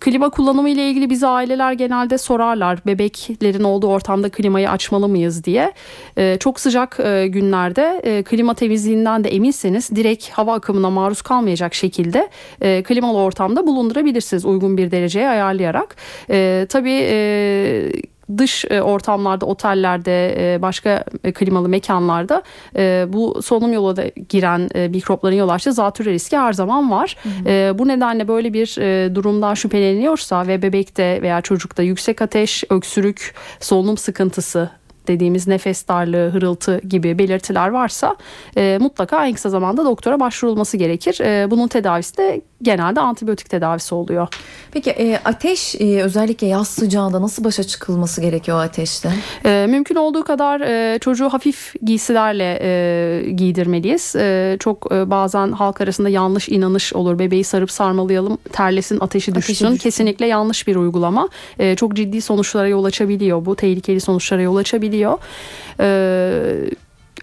klima 0.00 0.30
kullanımı 0.30 0.68
ile 0.68 0.90
ilgili 0.90 1.10
bize 1.10 1.26
aileler 1.26 1.72
genelde 1.72 2.18
sorarlar 2.18 2.78
bebeklerin 2.86 3.64
olduğu 3.64 3.86
ortamda 3.86 4.28
klimayı 4.28 4.70
açmalı 4.70 5.08
mıyız 5.08 5.44
diye. 5.44 5.72
E, 6.16 6.36
çok 6.40 6.60
sıcak 6.60 7.00
e, 7.00 7.26
günlerde 7.26 8.00
e, 8.04 8.22
klima 8.22 8.54
temizliğinden 8.54 9.24
de 9.24 9.28
eminseniz 9.28 9.90
direkt 9.90 10.28
hava 10.28 10.54
akımına 10.54 10.90
maruz 10.90 11.22
kalmayacak 11.22 11.74
şekilde 11.74 12.28
e, 12.60 12.82
klimalı 12.82 13.18
ortamda 13.18 13.66
bulundurabilirsiniz 13.66 14.44
uygun 14.44 14.76
bir 14.76 14.90
dereceye 14.90 15.28
ayarlayarak. 15.28 15.96
E, 16.30 16.66
tabii 16.68 17.00
e, 17.02 17.92
dış 18.36 18.64
e, 18.70 18.82
ortamlarda, 18.82 19.46
otellerde, 19.46 20.54
e, 20.54 20.62
başka 20.62 21.04
e, 21.24 21.32
klimalı 21.32 21.68
mekanlarda 21.68 22.42
bu 23.12 23.42
solunum 23.42 23.72
yolu 23.72 23.96
da 23.96 24.04
giren 24.28 24.90
mikropların 24.90 25.36
yol 25.36 25.48
açtığı 25.48 25.72
zatürre 25.72 26.12
riski 26.12 26.38
her 26.38 26.52
zaman 26.52 26.90
var. 26.90 27.16
Hı 27.22 27.28
hı. 27.28 27.78
Bu 27.78 27.88
nedenle 27.88 28.28
böyle 28.28 28.52
bir 28.52 28.76
durumdan 29.14 29.54
şüpheleniyorsa 29.54 30.46
ve 30.46 30.62
bebekte 30.62 31.22
veya 31.22 31.40
çocukta 31.40 31.82
yüksek 31.82 32.22
ateş, 32.22 32.64
öksürük, 32.70 33.34
solunum 33.60 33.96
sıkıntısı 33.96 34.70
dediğimiz 35.08 35.46
nefes 35.46 35.88
darlığı, 35.88 36.30
hırıltı 36.30 36.80
gibi 36.88 37.18
belirtiler 37.18 37.68
varsa 37.68 38.16
e, 38.56 38.78
mutlaka 38.80 39.26
en 39.26 39.34
kısa 39.34 39.50
zamanda 39.50 39.84
doktora 39.84 40.20
başvurulması 40.20 40.76
gerekir. 40.76 41.20
E, 41.20 41.50
bunun 41.50 41.68
tedavisi 41.68 42.16
de 42.16 42.40
genelde 42.62 43.00
antibiyotik 43.00 43.50
tedavisi 43.50 43.94
oluyor. 43.94 44.28
Peki 44.72 44.90
e, 44.90 45.20
ateş 45.24 45.74
e, 45.80 46.02
özellikle 46.02 46.46
yaz 46.46 46.68
sıcağında 46.68 47.22
nasıl 47.22 47.44
başa 47.44 47.64
çıkılması 47.64 48.20
gerekiyor 48.20 48.64
ateşte? 48.64 49.12
E, 49.44 49.66
mümkün 49.68 49.94
olduğu 49.94 50.24
kadar 50.24 50.60
e, 50.60 50.98
çocuğu 50.98 51.28
hafif 51.28 51.74
giysilerle 51.82 52.58
e, 52.62 53.30
giydirmeliyiz. 53.30 54.16
E, 54.16 54.56
çok 54.60 54.92
e, 54.92 55.10
bazen 55.10 55.52
halk 55.52 55.80
arasında 55.80 56.08
yanlış 56.08 56.48
inanış 56.48 56.92
olur. 56.92 57.18
Bebeği 57.18 57.44
sarıp 57.44 57.70
sarmalayalım 57.70 58.38
terlesin 58.52 59.00
ateşi 59.00 59.34
düşsün. 59.34 59.52
Ateşi 59.52 59.64
düşsün. 59.64 59.76
Kesinlikle 59.76 60.26
yanlış 60.26 60.66
bir 60.66 60.76
uygulama. 60.76 61.28
E, 61.58 61.76
çok 61.76 61.94
ciddi 61.96 62.20
sonuçlara 62.20 62.68
yol 62.68 62.84
açabiliyor 62.84 63.46
bu. 63.46 63.56
Tehlikeli 63.56 64.00
sonuçlara 64.00 64.42
yol 64.42 64.56
açabiliyor. 64.56 64.97
E, 65.78 66.76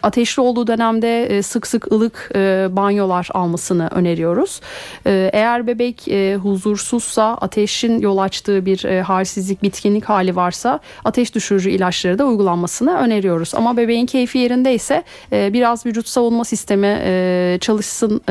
ateşli 0.04 0.42
olduğu 0.42 0.68
dönemde 0.68 1.26
e, 1.26 1.42
sık 1.42 1.68
sık 1.68 1.92
ılık 1.92 2.32
e, 2.36 2.68
banyolar 2.72 3.30
almasını 3.34 3.88
öneriyoruz. 3.88 4.62
E, 5.06 5.30
eğer 5.34 5.68
bebek 5.68 6.08
huzursuzsa 6.44 7.38
ateşin 7.42 8.00
yol 8.00 8.18
açtığı 8.18 8.66
bir 8.66 9.00
halsizlik, 9.00 9.64
bitkinlik 9.64 10.06
hali 10.06 10.36
varsa 10.36 10.80
ateş 11.06 11.36
düşürücü 11.36 11.70
ilaçları 11.70 12.20
da 12.20 12.26
uygulanmasını 12.26 12.98
öneriyoruz. 12.98 13.56
Ama 13.56 13.78
bebeğin 13.78 14.06
keyfi 14.06 14.38
yerindeyse 14.38 15.04
biraz 15.32 15.86
vücut 15.86 16.08
savunma 16.08 16.44
sistemi 16.44 16.98
çalışsın, 17.60 18.22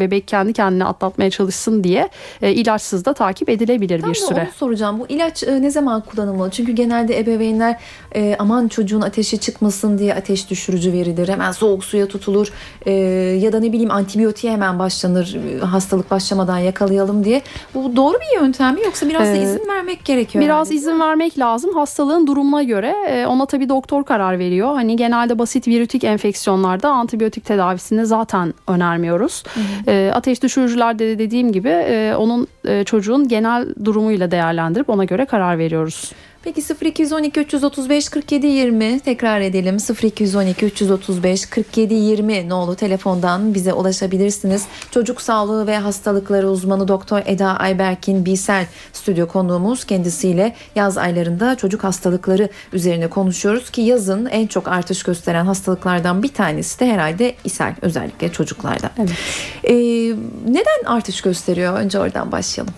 bebek 0.00 0.28
kendi 0.28 0.52
kendine 0.52 0.84
atlatmaya 0.84 1.30
çalışsın 1.30 1.84
diye 1.84 2.08
ilaçsız 2.42 3.04
da 3.04 3.12
takip 3.12 3.48
edilebilir 3.48 4.00
Tam 4.00 4.10
bir 4.10 4.14
süre. 4.14 4.40
Onu 4.40 4.52
soracağım. 4.56 5.00
Bu 5.00 5.06
ilaç 5.08 5.42
ne 5.42 5.70
zaman 5.70 6.00
kullanılmalı? 6.00 6.50
Çünkü 6.50 6.72
genelde 6.72 7.18
ebeveynler 7.18 7.80
aman 8.38 8.68
çocuğun 8.68 9.00
ateşi 9.00 9.38
çıkmasın 9.38 9.98
diye 9.98 10.14
ateş 10.14 10.50
düşürücü 10.50 10.92
verir 10.92 11.16
verilir. 11.18 11.32
Hemen 11.32 11.52
soğuk 11.52 11.84
suya 11.84 12.08
tutulur. 12.08 12.48
E, 12.86 12.92
ya 13.42 13.52
da 13.52 13.60
ne 13.60 13.72
bileyim 13.72 13.90
antibiyotiğe 13.90 14.52
hemen 14.52 14.78
başlanır. 14.78 15.36
Hastalık 15.60 16.10
başlamadan 16.10 16.58
yakalayalım 16.58 17.24
diye. 17.24 17.42
Bu 17.74 17.96
doğru 17.96 18.14
bir 18.14 18.40
yöntem 18.40 18.74
mi 18.74 18.80
yoksa 18.84 19.08
biraz 19.08 19.22
da 19.22 19.36
ee, 19.36 19.42
izin 19.42 19.68
vermek 19.68 20.04
gerekiyor? 20.04 20.44
Biraz 20.44 20.70
yani. 20.70 20.78
izin 20.78 21.00
vermek 21.00 21.38
lazım. 21.38 21.74
Hastalığın 21.74 22.26
durumuna 22.26 22.62
göre 22.62 22.94
e, 23.08 23.26
ona 23.26 23.46
tabii 23.46 23.68
doktor 23.68 24.04
karar 24.04 24.38
veriyor. 24.38 24.74
Hani 24.74 24.96
genelde 24.96 25.38
basit 25.38 25.68
virütik 25.68 26.04
enfeksiyonlarda 26.04 26.88
antibiyotik 26.88 27.44
tedavisini 27.44 28.06
zaten 28.06 28.54
önermiyoruz. 28.68 29.42
Hı 29.54 29.60
E, 29.86 30.10
ateş 30.14 30.42
düşürücülerde 30.42 31.08
de 31.08 31.18
dediğim 31.18 31.52
gibi 31.52 31.68
e, 31.68 32.14
onun 32.18 32.46
e, 32.64 32.84
çocuğun 32.84 33.28
genel 33.28 33.74
durumuyla 33.84 34.30
değerlendirip 34.30 34.90
ona 34.90 35.04
göre 35.04 35.26
karar 35.26 35.58
veriyoruz. 35.58 36.12
Peki 36.54 36.62
0212 36.80 37.40
335 37.40 38.08
47 38.08 38.46
20 38.46 39.00
tekrar 39.00 39.40
edelim 39.40 39.76
0212 40.02 40.66
335 40.66 41.46
47 41.46 41.94
20 41.94 42.48
nolu 42.48 42.76
telefondan 42.76 43.54
bize 43.54 43.72
ulaşabilirsiniz. 43.72 44.64
Çocuk 44.90 45.20
sağlığı 45.22 45.66
ve 45.66 45.78
hastalıkları 45.78 46.50
uzmanı 46.50 46.88
Doktor 46.88 47.22
Eda 47.26 47.56
Ayberkin 47.56 48.24
Bisel 48.24 48.66
stüdyo 48.92 49.28
konuğumuz 49.28 49.84
kendisiyle 49.84 50.54
yaz 50.74 50.98
aylarında 50.98 51.56
çocuk 51.56 51.84
hastalıkları 51.84 52.48
üzerine 52.72 53.08
konuşuyoruz 53.08 53.70
ki 53.70 53.80
yazın 53.80 54.26
en 54.26 54.46
çok 54.46 54.68
artış 54.68 55.02
gösteren 55.02 55.44
hastalıklardan 55.44 56.22
bir 56.22 56.32
tanesi 56.32 56.80
de 56.80 56.86
herhalde 56.86 57.34
ishal 57.44 57.74
özellikle 57.82 58.32
çocuklarda. 58.32 58.90
Evet. 58.98 59.10
Ee, 59.64 59.74
neden 60.48 60.84
artış 60.86 61.20
gösteriyor? 61.20 61.78
Önce 61.78 61.98
oradan 61.98 62.32
başlayalım. 62.32 62.74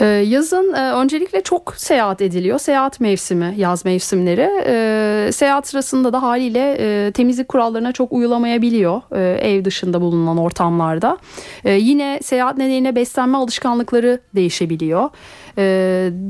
Ee, 0.00 0.04
yazın 0.04 0.72
e, 0.72 0.92
öncelikle 0.92 1.42
çok 1.42 1.74
seyahat 1.76 2.22
ediliyor. 2.22 2.58
Seyahat 2.58 3.00
mevsimi, 3.00 3.54
yaz 3.56 3.84
mevsimleri. 3.84 4.50
Ee, 4.66 5.32
seyahat 5.32 5.68
sırasında 5.68 6.12
da 6.12 6.22
haliyle 6.22 6.76
e, 6.78 7.12
temizlik 7.12 7.48
kurallarına 7.48 7.92
çok 7.92 8.12
uyulamayabiliyor 8.12 9.02
e, 9.12 9.50
ev 9.50 9.64
dışında 9.64 10.00
bulunan 10.00 10.38
ortamlarda. 10.38 11.18
Yine 11.64 12.20
seyahat 12.22 12.56
nedeniyle 12.56 12.96
beslenme 12.96 13.38
alışkanlıkları 13.38 14.20
değişebiliyor. 14.34 15.10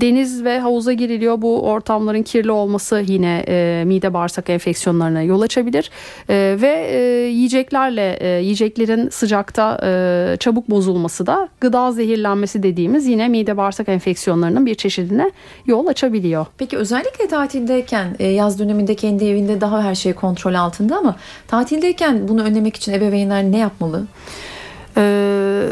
Deniz 0.01 0.45
ve 0.45 0.59
havuza 0.59 0.93
giriliyor. 0.93 1.43
Bu 1.43 1.63
ortamların 1.63 2.23
kirli 2.23 2.51
olması 2.51 3.03
yine 3.07 3.45
mide 3.85 4.15
bağırsak 4.15 4.51
enfeksiyonlarına 4.51 5.23
yol 5.23 5.41
açabilir. 5.41 5.91
Ve 6.29 6.91
yiyeceklerle, 7.31 8.19
yiyeceklerin 8.43 9.09
sıcakta 9.09 9.79
çabuk 10.41 10.71
bozulması 10.71 11.27
da 11.27 11.49
gıda 11.61 11.93
zehirlenmesi 11.93 12.63
dediğimiz 12.63 13.07
yine 13.07 13.29
mide 13.29 13.45
mide 13.45 13.57
bağırsak 13.57 13.89
enfeksiyonlarının 13.89 14.67
bir 14.67 14.75
çeşidine 14.75 15.31
yol 15.67 15.87
açabiliyor. 15.87 16.47
Peki 16.59 16.77
özellikle 16.77 17.29
tatildeyken 17.29 18.17
e, 18.19 18.27
yaz 18.27 18.59
döneminde 18.59 18.95
kendi 18.95 19.25
evinde 19.25 19.61
daha 19.61 19.83
her 19.83 19.95
şey 19.95 20.13
kontrol 20.13 20.55
altında 20.55 20.97
ama 20.97 21.17
tatildeyken 21.49 22.29
bunu 22.29 22.43
önlemek 22.43 22.77
için 22.77 22.93
ebeveynler 22.93 23.43
ne 23.43 23.59
yapmalı? 23.59 24.07
Ee, 24.97 25.63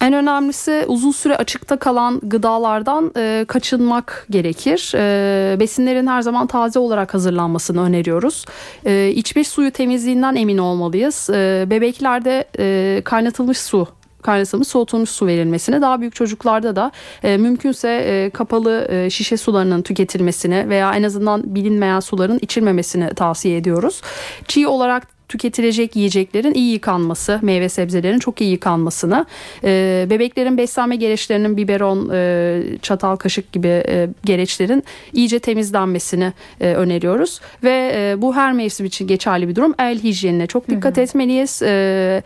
en 0.00 0.12
önemlisi 0.12 0.84
uzun 0.88 1.10
süre 1.10 1.36
açıkta 1.36 1.76
kalan 1.76 2.20
gıdalardan 2.22 3.12
e, 3.16 3.44
kaçınmak 3.48 4.26
gerekir. 4.30 4.92
E, 4.94 5.60
besinlerin 5.60 6.06
her 6.06 6.22
zaman 6.22 6.46
taze 6.46 6.78
olarak 6.78 7.14
hazırlanmasını 7.14 7.82
öneriyoruz. 7.82 8.44
E, 8.86 9.12
içmiş 9.14 9.48
suyu 9.48 9.70
temizliğinden 9.70 10.34
emin 10.34 10.58
olmalıyız. 10.58 11.30
E, 11.30 11.66
bebeklerde 11.70 12.44
e, 12.58 13.00
kaynatılmış 13.04 13.58
su 13.58 13.88
kaynatılmış 14.22 14.68
soğutulmuş 14.68 15.10
su 15.10 15.26
verilmesini 15.26 15.82
daha 15.82 16.00
büyük 16.00 16.14
çocuklarda 16.14 16.76
da 16.76 16.92
e, 17.22 17.36
mümkünse 17.36 17.88
e, 17.88 18.30
kapalı 18.30 18.88
e, 18.90 19.10
şişe 19.10 19.36
sularının 19.36 19.82
tüketilmesini 19.82 20.68
veya 20.68 20.94
en 20.94 21.02
azından 21.02 21.54
bilinmeyen 21.54 22.00
suların 22.00 22.38
içilmemesini 22.42 23.14
tavsiye 23.14 23.56
ediyoruz. 23.56 24.02
Çiğ 24.48 24.66
olarak 24.66 25.17
tüketilecek 25.28 25.96
yiyeceklerin 25.96 26.54
iyi 26.54 26.72
yıkanması, 26.72 27.38
meyve 27.42 27.68
sebzelerin 27.68 28.18
çok 28.18 28.40
iyi 28.40 28.50
yıkanmasını, 28.50 29.26
e, 29.64 30.06
bebeklerin 30.10 30.58
beslenme 30.58 30.96
gereçlerinin 30.96 31.56
biberon, 31.56 32.10
e, 32.12 32.62
çatal, 32.82 33.16
kaşık 33.16 33.52
gibi 33.52 33.82
e, 33.88 34.08
gereçlerin 34.24 34.84
iyice 35.12 35.38
temizlenmesini 35.38 36.32
e, 36.60 36.74
öneriyoruz. 36.74 37.40
Ve 37.64 37.92
e, 37.94 38.22
bu 38.22 38.36
her 38.36 38.52
mevsim 38.52 38.86
için 38.86 39.06
geçerli 39.06 39.48
bir 39.48 39.56
durum. 39.56 39.74
El 39.78 39.98
hijyenine 40.02 40.46
çok 40.46 40.68
dikkat 40.68 40.96
hı 40.96 41.00
hı. 41.00 41.04
etmeliyiz. 41.04 41.62
E, 41.62 42.22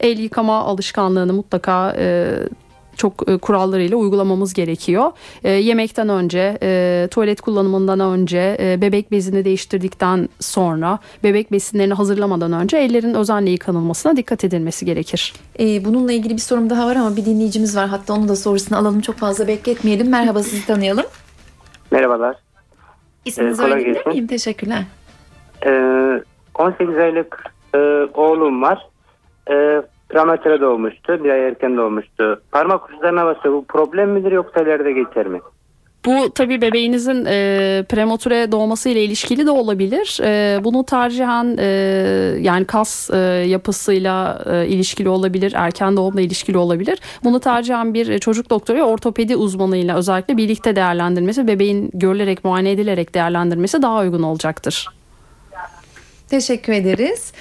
el 0.00 0.18
yıkama 0.18 0.58
alışkanlığını 0.58 1.32
mutlaka 1.32 1.96
e, 1.98 2.28
çok 3.00 3.28
e, 3.28 3.38
kurallarıyla 3.38 3.96
uygulamamız 3.96 4.52
gerekiyor. 4.54 5.12
E, 5.44 5.50
yemekten 5.50 6.08
önce, 6.08 6.58
e, 6.62 7.08
tuvalet 7.10 7.40
kullanımından 7.40 8.00
önce, 8.00 8.56
bebek 8.82 9.10
bezini 9.10 9.44
değiştirdikten 9.44 10.28
sonra, 10.40 10.98
bebek 11.24 11.52
besinlerini 11.52 11.94
hazırlamadan 11.94 12.52
önce 12.52 12.76
ellerin 12.76 13.14
özenle 13.14 13.50
yıkanılmasına 13.50 14.16
dikkat 14.16 14.44
edilmesi 14.44 14.84
gerekir. 14.84 15.32
Bununla 15.58 16.12
ilgili 16.12 16.34
bir 16.34 16.40
sorum 16.40 16.70
daha 16.70 16.86
var 16.86 16.96
ama 16.96 17.16
bir 17.16 17.24
dinleyicimiz 17.24 17.76
var. 17.76 17.88
Hatta 17.88 18.14
onu 18.14 18.28
da 18.28 18.36
sorusunu 18.36 18.78
alalım. 18.78 19.00
Çok 19.00 19.16
fazla 19.16 19.48
bekletmeyelim. 19.48 20.10
Merhaba 20.10 20.42
sizi 20.42 20.66
tanıyalım. 20.66 21.04
Merhabalar. 21.90 22.36
İsminizi 23.24 23.62
ee, 23.62 23.66
öğrenebilir 23.66 24.06
miyim? 24.06 24.26
Teşekkürler. 24.26 24.84
Ee, 25.66 26.22
18 26.54 26.98
aylık 26.98 27.44
e, 27.74 27.78
oğlum 28.14 28.62
var. 28.62 28.86
E, 29.50 29.82
Prematüre 30.10 30.60
doğmuştu. 30.60 31.24
Bir 31.24 31.30
ay 31.30 31.48
erken 31.48 31.76
doğmuştu. 31.76 32.42
Parmak 32.52 32.90
uçlarına 32.90 33.26
basıyor. 33.26 33.54
Bu 33.54 33.64
problem 33.64 34.10
midir 34.10 34.32
yoksa 34.32 34.60
ileride 34.60 34.92
geçer 34.92 35.26
mi? 35.26 35.40
Bu 36.04 36.30
tabii 36.34 36.60
bebeğinizin 36.60 37.24
e, 37.24 37.84
prematüre 37.88 38.52
doğması 38.52 38.88
ile 38.88 39.04
ilişkili 39.04 39.46
de 39.46 39.50
olabilir. 39.50 40.20
E, 40.24 40.64
bunu 40.64 40.84
tercihen 40.84 41.56
e, 41.58 41.66
yani 42.40 42.64
kas 42.64 43.10
e, 43.10 43.16
yapısıyla 43.46 44.44
e, 44.52 44.66
ilişkili 44.66 45.08
olabilir, 45.08 45.52
erken 45.56 45.96
doğumla 45.96 46.20
ilişkili 46.20 46.58
olabilir. 46.58 46.98
Bunu 47.24 47.40
tercihen 47.40 47.94
bir 47.94 48.18
çocuk 48.18 48.50
doktoru 48.50 48.78
ve 48.78 48.82
ortopedi 48.82 49.36
uzmanıyla 49.36 49.96
özellikle 49.96 50.36
birlikte 50.36 50.76
değerlendirmesi, 50.76 51.48
bebeğin 51.48 51.90
görülerek, 51.94 52.44
muayene 52.44 52.70
edilerek 52.70 53.14
değerlendirmesi 53.14 53.82
daha 53.82 54.00
uygun 54.00 54.22
olacaktır. 54.22 54.88
Teşekkür 56.28 56.72
ederiz. 56.72 57.32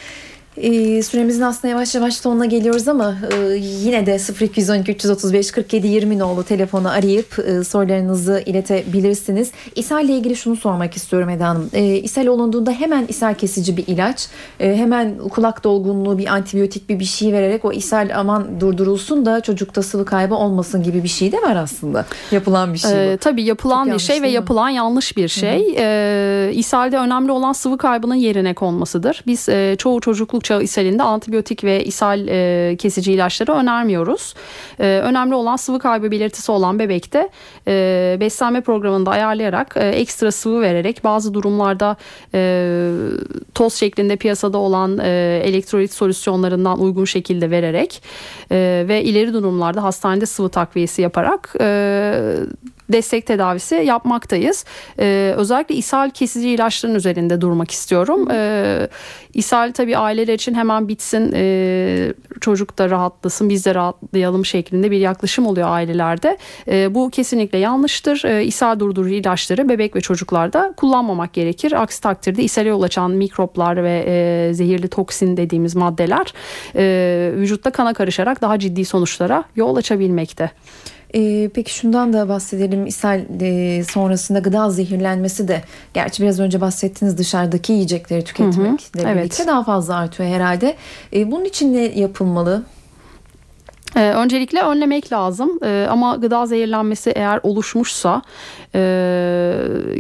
E, 0.60 1.04
süremizin 1.04 1.42
aslında 1.42 1.68
yavaş 1.68 1.96
yavaş 1.96 2.14
sonuna 2.14 2.46
geliyoruz 2.46 2.88
ama 2.88 3.16
e, 3.32 3.56
yine 3.56 4.06
de 4.06 4.18
0212 4.42 4.92
335 4.92 5.52
47 5.52 5.88
20 5.88 6.20
nolu 6.20 6.44
telefonu 6.44 6.90
arayıp 6.90 7.40
e, 7.40 7.64
sorularınızı 7.64 8.44
iletebilirsiniz. 8.46 9.52
İshal 9.76 10.06
ile 10.06 10.14
ilgili 10.14 10.36
şunu 10.36 10.56
sormak 10.56 10.98
istiyorum 10.98 11.30
Eda 11.30 11.48
Hanım. 11.48 11.70
E, 11.74 11.96
ishal 11.96 12.26
olunduğunda 12.26 12.72
hemen 12.72 13.06
ishal 13.10 13.34
kesici 13.34 13.78
bir 13.78 13.88
ilaç, 13.88 14.28
e, 14.60 14.76
hemen 14.76 15.18
kulak 15.18 15.64
dolgunluğu 15.64 16.18
bir 16.18 16.28
antibiyotik 16.28 16.90
bir 16.90 17.00
bir 17.00 17.06
şey 17.06 17.34
vererek 17.34 17.66
o 17.66 17.72
ishal 17.72 18.10
aman 18.16 18.62
durdurulsun 18.62 19.26
da 19.26 19.42
çocukta 19.42 19.82
sıvı 19.82 20.06
kaybı 20.06 20.36
olmasın 20.36 20.84
gibi 20.84 21.04
bir 21.04 21.10
şey 21.10 21.32
de 21.32 21.38
var 21.38 21.56
aslında. 21.56 22.06
Yapılan 22.32 22.74
bir 22.74 22.78
şey 22.78 22.92
bu. 22.92 22.96
E, 22.96 23.18
tabii 23.18 23.44
yapılan 23.44 23.86
Çok 23.86 23.94
bir 23.94 24.00
şey 24.00 24.22
ve 24.22 24.30
yapılan 24.30 24.70
yanlış 24.70 25.18
bir 25.18 25.28
şey. 25.28 25.76
E, 25.78 26.52
ishalde 26.54 26.98
önemli 26.98 27.32
olan 27.32 27.54
sıvı 27.54 27.78
kaybının 27.78 28.16
yerine 28.16 28.54
konmasıdır. 28.54 29.24
Biz 29.28 29.50
e, 29.50 29.76
çoğu 29.78 30.02
çocukluk 30.02 30.49
çağı 30.50 30.64
ishalinde 30.64 31.04
antibiyotik 31.04 31.64
ve 31.64 31.84
ishal 31.84 32.28
e, 32.28 32.76
kesici 32.80 33.14
ilaçları 33.14 33.52
önermiyoruz. 33.52 34.34
E, 34.80 34.84
önemli 34.84 35.36
olan 35.36 35.56
sıvı 35.56 35.80
kaybı 35.80 36.12
belirtisi 36.12 36.52
olan 36.52 36.80
bebekte 36.80 37.30
e, 37.68 38.18
beslenme 38.20 38.62
programında 38.62 39.12
ayarlayarak 39.12 39.78
e, 39.78 39.90
ekstra 39.90 40.32
sıvı 40.32 40.62
vererek 40.62 41.04
bazı 41.04 41.34
durumlarda 41.34 41.98
e, 42.34 42.42
toz 43.54 43.74
şeklinde 43.74 44.16
piyasada 44.16 44.58
olan 44.58 44.98
e, 44.98 45.42
elektrolit 45.44 45.94
solüsyonlarından 45.94 46.80
uygun 46.80 47.06
şekilde 47.06 47.52
vererek 47.52 48.04
e, 48.52 48.86
ve 48.88 49.04
ileri 49.04 49.34
durumlarda 49.34 49.84
hastanede 49.84 50.26
sıvı 50.26 50.50
takviyesi 50.50 51.02
yaparak 51.02 51.56
e, 51.60 52.36
destek 52.90 53.26
tedavisi 53.26 53.76
yapmaktayız. 53.76 54.66
Ee, 55.00 55.34
özellikle 55.38 55.76
ishal 55.76 56.10
kesici 56.10 56.50
ilaçların 56.50 56.96
üzerinde 56.96 57.42
durmak 57.42 57.72
istiyorum. 57.72 58.28
Ee, 58.32 58.88
ishal 59.34 59.72
tabii 59.72 59.98
aileler 59.98 60.34
için 60.34 60.54
hemen 60.54 60.88
bitsin, 60.88 61.32
e, 61.36 62.14
çocuk 62.42 62.78
da 62.78 62.90
rahatlasın, 62.90 63.50
biz 63.50 63.66
de 63.66 63.76
rahatlayalım 63.76 64.46
şeklinde 64.46 64.92
bir 64.92 64.98
yaklaşım 64.98 65.48
oluyor 65.48 65.68
ailelerde. 65.70 66.38
E, 66.68 66.96
bu 66.96 67.10
kesinlikle 67.10 67.58
yanlıştır. 67.58 68.24
E, 68.26 68.46
ishal 68.46 68.80
durdurucu 68.80 69.14
ilaçları 69.14 69.70
bebek 69.70 69.96
ve 69.96 70.02
çocuklarda 70.02 70.74
kullanmamak 70.78 71.34
gerekir. 71.34 71.72
Aksi 71.72 72.02
takdirde 72.02 72.44
ishale 72.44 72.70
yol 72.70 72.82
açan 72.82 73.12
mikroplar 73.12 73.84
ve 73.84 74.04
e, 74.08 74.54
zehirli 74.54 74.88
toksin 74.88 75.38
dediğimiz 75.38 75.76
maddeler 75.76 76.34
e, 76.76 77.32
vücutta 77.36 77.72
kana 77.72 77.94
karışarak 77.94 78.42
daha 78.42 78.60
ciddi 78.60 78.86
sonuçlara 78.86 79.44
yol 79.56 79.76
açabilmekte. 79.76 80.52
E, 81.16 81.50
peki 81.54 81.74
şundan 81.74 82.14
da 82.14 82.30
bahsedelim. 82.30 82.86
İshal 82.86 83.22
e, 83.42 83.84
sonrasında 83.84 84.40
gıda 84.40 84.70
zehirlenmesi 84.70 85.48
de 85.48 85.64
gerçi 85.94 86.24
biraz 86.24 86.40
önce 86.40 86.62
bahsettiğiniz 86.62 87.18
dışarıdaki 87.18 87.74
yiyecekleri 87.74 88.24
tüketmekle 88.24 89.00
birlikte 89.00 89.10
evet. 89.10 89.48
daha 89.48 89.64
fazla 89.64 89.96
artıyor 89.96 90.30
herhalde. 90.30 90.76
E, 91.14 91.32
bunun 91.32 91.46
için 91.46 91.74
ne 91.74 92.00
yapılmalı? 92.00 92.64
Ee, 93.96 94.12
öncelikle 94.12 94.62
önlemek 94.62 95.12
lazım 95.12 95.60
ee, 95.64 95.88
ama 95.90 96.16
gıda 96.16 96.46
zehirlenmesi 96.46 97.10
eğer 97.10 97.40
oluşmuşsa 97.44 98.22
e, 98.76 98.82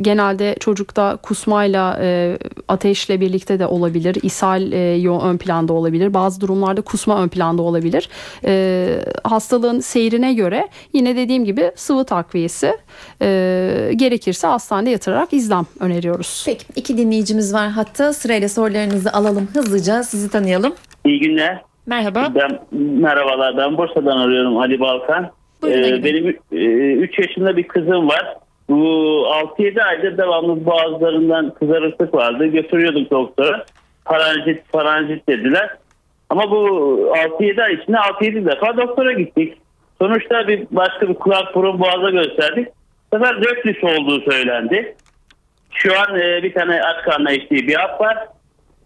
genelde 0.02 0.56
çocukta 0.60 1.15
kusmayla 1.15 1.99
e, 2.02 2.38
ateşle 2.67 3.21
birlikte 3.21 3.60
de 3.60 3.67
olabilir, 3.67 4.17
ishal 4.23 4.71
e, 4.71 5.10
ön 5.10 5.38
planda 5.38 5.73
olabilir, 5.73 6.13
bazı 6.13 6.41
durumlarda 6.41 6.82
kusma 6.82 7.23
ön 7.23 7.28
planda 7.28 7.62
olabilir. 7.62 8.10
E, 8.45 9.06
hastalığın 9.23 9.80
seyrine 9.80 10.34
göre 10.34 10.67
yine 10.93 11.15
dediğim 11.15 11.45
gibi 11.45 11.71
sıvı 11.75 12.06
takviyesi 12.06 12.78
e, 13.21 13.91
gerekirse 13.95 14.47
hastanede 14.47 14.89
yatırarak 14.89 15.34
izlem 15.34 15.65
öneriyoruz. 15.80 16.43
Peki 16.45 16.65
iki 16.75 16.97
dinleyicimiz 16.97 17.54
var 17.54 17.69
hatta 17.69 18.13
sırayla 18.13 18.49
sorularınızı 18.49 19.13
alalım 19.13 19.47
hızlıca 19.54 20.04
sizi 20.04 20.30
tanıyalım. 20.30 20.73
İyi 21.06 21.19
günler. 21.19 21.68
Merhaba. 21.89 22.28
Ben 22.36 22.60
merhabalar. 22.71 23.58
Ben 23.58 23.78
Bursa'dan 23.78 24.17
arıyorum 24.17 24.58
Ali 24.58 24.80
Balkan. 24.80 25.32
Ee, 25.63 26.04
benim 26.04 26.28
3 26.52 27.19
e, 27.19 27.21
yaşında 27.21 27.58
bir 27.58 27.67
kızım 27.67 28.10
var. 28.10 28.36
Bu 28.69 28.75
6-7 29.58 29.84
aydır 29.84 30.17
devamlı 30.17 30.65
boğazlarından 30.65 31.54
kızarıklık 31.54 32.13
vardı. 32.13 32.45
Götürüyordum 32.45 33.08
doktora. 33.12 33.65
Paranjit, 34.06 34.71
paranjit 34.71 35.30
dediler. 35.30 35.69
Ama 36.30 36.52
bu 36.52 36.56
6-7 37.39 37.63
ay 37.63 37.73
içinde 37.73 37.97
6-7 37.97 38.45
defa 38.45 38.78
doktora 38.78 39.12
gittik. 39.12 39.58
Sonuçta 40.02 40.47
bir 40.47 40.67
başka 40.71 41.10
bir 41.10 41.13
kulak 41.13 41.56
burun 41.56 41.80
boğaza 41.80 42.10
gösterdik. 42.10 42.67
Bu 43.13 43.17
sefer 43.17 43.36
röplis 43.36 43.84
olduğu 43.84 44.32
söylendi. 44.32 44.95
Şu 45.71 45.99
an 45.99 46.19
e, 46.19 46.43
bir 46.43 46.54
tane 46.54 46.82
aç 46.84 47.04
karnına 47.04 47.32
içtiği 47.32 47.67
bir 47.67 47.75
hap 47.75 48.02
var 48.02 48.17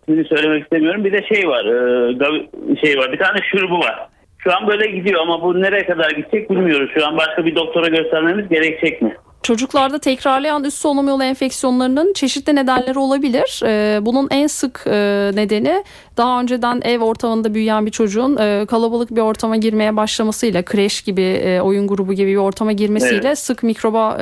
ismini 0.03 0.27
söylemek 0.27 0.63
istemiyorum. 0.63 1.05
Bir 1.05 1.13
de 1.13 1.25
şey 1.35 1.47
var, 1.47 1.65
e, 1.65 2.77
şey 2.85 2.97
var. 2.97 3.11
Bir 3.11 3.19
tane 3.19 3.39
şurubu 3.51 3.79
var. 3.79 4.07
Şu 4.37 4.55
an 4.55 4.67
böyle 4.67 4.91
gidiyor 4.91 5.21
ama 5.21 5.41
bu 5.41 5.61
nereye 5.61 5.85
kadar 5.85 6.11
gidecek 6.11 6.49
bilmiyoruz. 6.49 6.89
Şu 6.93 7.07
an 7.07 7.17
başka 7.17 7.45
bir 7.45 7.55
doktora 7.55 7.87
göstermemiz 7.87 8.49
gerekecek 8.49 9.01
mi? 9.01 9.15
Çocuklarda 9.43 9.99
tekrarlayan 9.99 10.63
üst 10.63 10.77
solunum 10.77 11.07
yolu 11.07 11.23
enfeksiyonlarının 11.23 12.13
çeşitli 12.13 12.55
nedenleri 12.55 12.99
olabilir. 12.99 13.61
Ee, 13.65 14.05
bunun 14.05 14.27
en 14.31 14.47
sık 14.47 14.83
e, 14.87 14.91
nedeni 15.33 15.83
daha 16.17 16.41
önceden 16.41 16.81
ev 16.83 17.01
ortamında 17.01 17.53
büyüyen 17.53 17.85
bir 17.85 17.91
çocuğun 17.91 18.37
e, 18.37 18.65
kalabalık 18.65 19.15
bir 19.15 19.21
ortama 19.21 19.55
girmeye 19.55 19.95
başlamasıyla, 19.95 20.63
kreş 20.63 21.01
gibi, 21.01 21.21
e, 21.21 21.61
oyun 21.61 21.87
grubu 21.87 22.13
gibi 22.13 22.31
bir 22.31 22.37
ortama 22.37 22.71
girmesiyle 22.71 23.27
evet. 23.27 23.39
sık 23.39 23.63
mikroba 23.63 24.13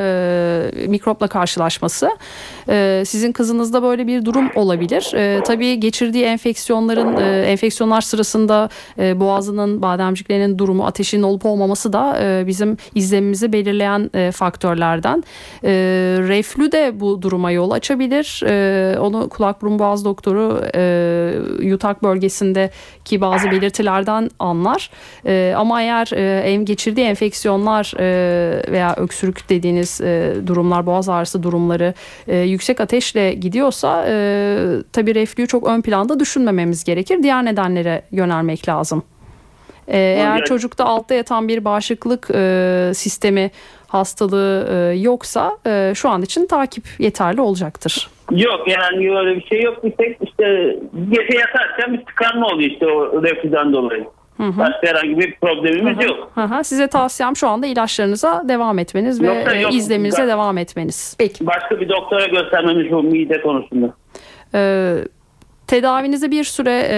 mikropla 0.88 1.28
karşılaşması. 1.28 2.10
Sizin 3.06 3.32
kızınızda 3.32 3.84
böyle 3.84 4.08
bir 4.08 4.26
durum 4.26 4.50
olabilir. 4.56 5.12
Tabii 5.46 5.80
geçirdiği 5.80 6.24
enfeksiyonların 6.24 7.18
enfeksiyonlar 7.46 8.02
sırasında 8.02 8.70
boğazının, 8.98 9.82
bademciklerinin 9.82 10.58
durumu, 10.58 10.86
ateşin 10.86 11.24
olup 11.24 11.46
olmaması 11.46 11.94
da 11.94 12.18
bizim 12.48 12.78
izlemimizi 12.96 13.54
belirleyen 13.54 14.32
faktörlerden 14.32 15.12
yüzden. 15.12 15.24
E, 15.64 15.72
reflü 16.28 16.72
de 16.72 17.00
bu 17.00 17.22
duruma 17.22 17.52
yol 17.52 17.72
açabilir. 17.72 18.42
E, 18.46 19.00
onu 19.00 19.30
kulak 19.30 19.62
burun 19.62 19.80
boğaz 19.80 20.06
doktoru 20.06 20.62
e, 20.76 21.34
yutak 21.82 22.04
bölgesindeki 22.04 23.22
bazı 23.22 23.52
belirtilerden 23.52 24.30
anlar. 24.40 24.90
E, 25.26 25.54
ama 25.58 25.82
eğer 25.82 26.12
e, 26.14 26.56
geçirdiği 26.56 27.06
enfeksiyonlar 27.06 27.94
e, 28.00 28.72
veya 28.72 28.96
öksürük 28.98 29.50
dediğiniz 29.50 30.02
e, 30.02 30.34
durumlar, 30.48 30.86
boğaz 30.86 31.10
ağrısı 31.10 31.44
durumları 31.44 31.94
e, 32.28 32.38
yüksek 32.38 32.82
ateşle 32.82 33.34
gidiyorsa 33.34 34.06
e, 34.08 34.14
tabii 34.94 35.16
reflüyü 35.16 35.48
çok 35.48 35.68
ön 35.68 35.82
planda 35.82 36.20
düşünmememiz 36.20 36.84
gerekir. 36.84 37.24
Diğer 37.24 37.46
nedenlere 37.46 38.02
yönelmek 38.12 38.70
lazım. 38.70 39.04
Ee, 39.88 39.98
eğer 39.98 40.46
çocukta 40.46 40.86
altta 40.86 41.14
yatan 41.14 41.48
bir 41.48 41.66
bağışıklık 41.66 42.28
e, 42.34 42.92
sistemi 42.96 43.52
hastalığı 43.92 44.68
e, 44.72 45.00
yoksa 45.00 45.58
e, 45.68 45.92
şu 45.96 46.10
an 46.10 46.22
için 46.22 46.48
takip 46.48 46.84
yeterli 47.00 47.42
olacaktır. 47.42 48.10
Yok 48.32 48.68
yani 48.68 49.20
öyle 49.20 49.36
bir 49.36 49.46
şey 49.46 49.62
yok. 49.62 49.84
Bir 49.84 49.92
tek 49.92 50.18
işte 50.22 50.76
gece 51.10 51.38
yatarken 51.38 51.94
bir 51.94 52.06
tıkanma 52.06 52.48
oluyor 52.48 52.72
işte 52.72 52.88
o 52.88 53.24
refüden 53.24 53.74
dolayı. 53.74 54.06
Hı 54.38 54.44
hı. 54.44 54.60
Başka 54.60 54.88
herhangi 54.88 55.20
bir 55.20 55.36
problemimiz 55.42 55.98
hı 55.98 56.02
hı. 56.02 56.08
yok. 56.08 56.32
Hı 56.36 56.42
hı. 56.42 56.64
Size 56.64 56.88
tavsiyem 56.88 57.36
şu 57.36 57.48
anda 57.48 57.68
ilaçlarınıza 57.68 58.44
devam 58.48 58.80
etmeniz 58.80 59.22
ve 59.22 59.28
yok. 59.62 59.74
izleminize 59.74 60.28
devam 60.28 60.58
etmeniz. 60.58 61.16
Peki. 61.20 61.48
Başka 61.48 61.80
bir 61.80 61.90
doktora 61.90 62.26
göstermemiz 62.26 62.92
bu 62.92 63.04
mide 63.04 63.42
konusunda. 63.42 63.94
Ee, 64.56 64.96
tedavinize 65.72 66.32
bir 66.32 66.44
süre 66.44 66.88
e, 66.90 66.98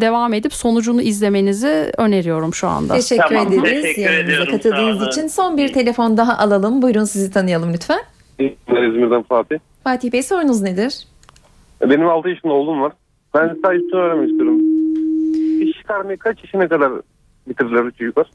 devam 0.00 0.34
edip 0.34 0.54
sonucunu 0.54 1.02
izlemenizi 1.02 1.92
öneriyorum 1.98 2.54
şu 2.54 2.68
anda. 2.68 2.94
Teşekkür 2.94 3.22
tamam, 3.28 3.52
ederiz 3.52 3.82
teşekkür 3.82 4.02
yayınımıza 4.02 4.50
katıldığınız 4.50 5.06
için. 5.06 5.26
Son 5.26 5.56
bir 5.56 5.72
telefon 5.72 6.16
daha 6.16 6.38
alalım. 6.38 6.82
Buyurun 6.82 7.04
sizi 7.04 7.30
tanıyalım 7.32 7.72
lütfen. 7.72 8.00
Ben 8.40 8.90
İzmir'den 8.90 9.22
Fatih. 9.22 9.58
Fatih 9.84 10.12
Bey 10.12 10.22
sorunuz 10.22 10.62
nedir? 10.62 11.06
Benim 11.82 12.08
6 12.08 12.28
yaşında 12.28 12.52
oğlum 12.52 12.82
var. 12.82 12.92
Ben 13.34 13.56
sadece 13.64 13.84
şunu 13.90 14.00
öğrenmek 14.00 14.30
istiyorum. 14.30 14.60
İş 15.62 15.78
çıkarmayı 15.78 16.18
kaç 16.18 16.44
yaşına 16.44 16.68
kadar 16.68 16.92
bitirirler 17.46 17.90
çocuklar? 17.98 18.30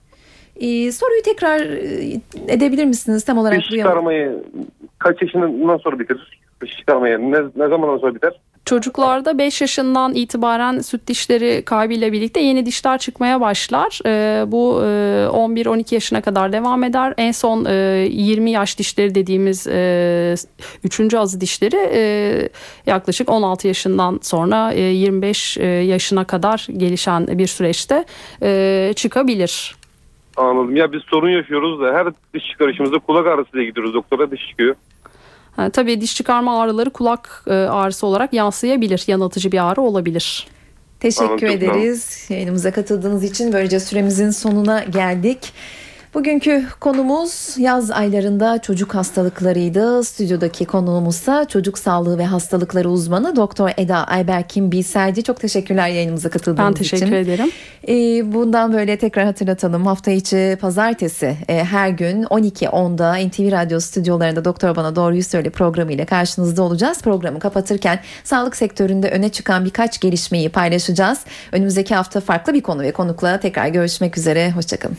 Ee, 0.55 0.91
soruyu 0.91 1.21
tekrar 1.21 1.59
e, 1.59 2.21
edebilir 2.47 2.85
misiniz 2.85 3.25
tam 3.25 3.37
olarak? 3.37 3.59
İş 3.61 3.69
çıkarmayı 3.69 4.43
kaç 4.99 5.21
yaşından 5.21 5.77
sonra 5.77 5.99
bitirir? 5.99 6.39
İş 6.63 6.77
çıkarmayı 6.77 7.19
ne, 7.19 7.37
ne 7.55 7.67
zamandan 7.67 7.97
sonra 7.97 8.15
biter? 8.15 8.33
Çocuklarda 8.69 9.37
5 9.37 9.61
yaşından 9.61 10.13
itibaren 10.13 10.79
süt 10.79 11.07
dişleri 11.07 11.65
kaybıyla 11.65 12.11
birlikte 12.11 12.39
yeni 12.39 12.65
dişler 12.65 12.97
çıkmaya 12.97 13.41
başlar. 13.41 13.99
E, 14.05 14.51
bu 14.51 14.81
e, 14.83 14.85
11-12 14.85 15.93
yaşına 15.93 16.21
kadar 16.21 16.53
devam 16.53 16.83
eder. 16.83 17.13
En 17.17 17.31
son 17.31 17.65
e, 17.65 17.73
20 18.09 18.51
yaş 18.51 18.79
dişleri 18.79 19.15
dediğimiz 19.15 19.67
e, 19.67 20.35
3. 20.83 21.13
azı 21.13 21.41
dişleri 21.41 21.89
e, 21.93 22.49
yaklaşık 22.85 23.29
16 23.29 23.67
yaşından 23.67 24.19
sonra 24.21 24.73
e, 24.73 24.81
25 24.81 25.57
e, 25.57 25.65
yaşına 25.65 26.23
kadar 26.23 26.67
gelişen 26.77 27.27
bir 27.27 27.47
süreçte 27.47 28.05
e, 28.43 28.93
çıkabilir. 28.95 29.75
Anladım. 30.37 30.75
Ya 30.75 30.91
biz 30.91 31.01
sorun 31.01 31.29
yaşıyoruz 31.29 31.81
da 31.81 31.93
her 31.93 32.07
diş 32.33 32.43
çıkarışımızda 32.51 32.99
kulak 32.99 33.27
ağrısıyla 33.27 33.65
gidiyoruz 33.65 33.93
doktora 33.93 34.31
diş 34.31 34.47
çıkıyor. 34.49 34.75
Ha, 35.59 35.69
tabii 35.69 36.01
diş 36.01 36.15
çıkarma 36.15 36.61
ağrıları 36.61 36.89
kulak 36.89 37.43
e, 37.47 37.53
ağrısı 37.53 38.07
olarak 38.07 38.33
yansıyabilir. 38.33 39.03
Yanıltıcı 39.07 39.51
bir 39.51 39.69
ağrı 39.69 39.81
olabilir. 39.81 40.47
Teşekkür 40.99 41.47
Anladım. 41.47 41.47
ederiz. 41.49 42.25
Yayınımıza 42.29 42.71
katıldığınız 42.71 43.23
için 43.23 43.53
böylece 43.53 43.79
süremizin 43.79 44.29
sonuna 44.29 44.83
geldik. 44.83 45.53
Bugünkü 46.13 46.65
konumuz 46.79 47.55
yaz 47.57 47.91
aylarında 47.91 48.61
çocuk 48.61 48.95
hastalıklarıydı. 48.95 50.03
Stüdyodaki 50.03 50.65
konuğumuzsa 50.65 51.45
çocuk 51.45 51.77
sağlığı 51.77 52.17
ve 52.17 52.25
hastalıkları 52.25 52.89
uzmanı 52.89 53.35
Doktor 53.35 53.69
Eda 53.77 54.07
Ayberkin 54.07 54.71
Bilselci. 54.71 55.23
Çok 55.23 55.39
teşekkürler 55.39 55.87
yayınımıza 55.87 56.29
katıldığınız 56.29 56.81
için. 56.81 56.99
Ben 56.99 56.99
teşekkür 56.99 57.05
için. 57.05 57.15
ederim. 57.15 57.51
Ee, 57.87 58.33
bundan 58.33 58.73
böyle 58.73 58.97
tekrar 58.97 59.25
hatırlatalım. 59.25 59.85
Hafta 59.85 60.11
içi 60.11 60.57
pazartesi 60.61 61.37
e, 61.47 61.63
her 61.63 61.89
gün 61.89 62.23
12.10'da 62.23 63.27
NTV 63.27 63.51
Radyo 63.51 63.79
stüdyolarında 63.79 64.45
Doktor 64.45 64.75
Bana 64.75 64.95
Doğruyu 64.95 65.23
Söyle 65.23 65.49
programıyla 65.49 66.05
karşınızda 66.05 66.63
olacağız. 66.63 67.01
Programı 67.01 67.39
kapatırken 67.39 67.99
sağlık 68.23 68.55
sektöründe 68.55 69.09
öne 69.09 69.29
çıkan 69.29 69.65
birkaç 69.65 69.99
gelişmeyi 69.99 70.49
paylaşacağız. 70.49 71.19
Önümüzdeki 71.51 71.95
hafta 71.95 72.19
farklı 72.19 72.53
bir 72.53 72.61
konu 72.61 72.81
ve 72.81 72.91
konukla 72.91 73.39
tekrar 73.39 73.67
görüşmek 73.67 74.17
üzere. 74.17 74.51
Hoşçakalın. 74.51 74.97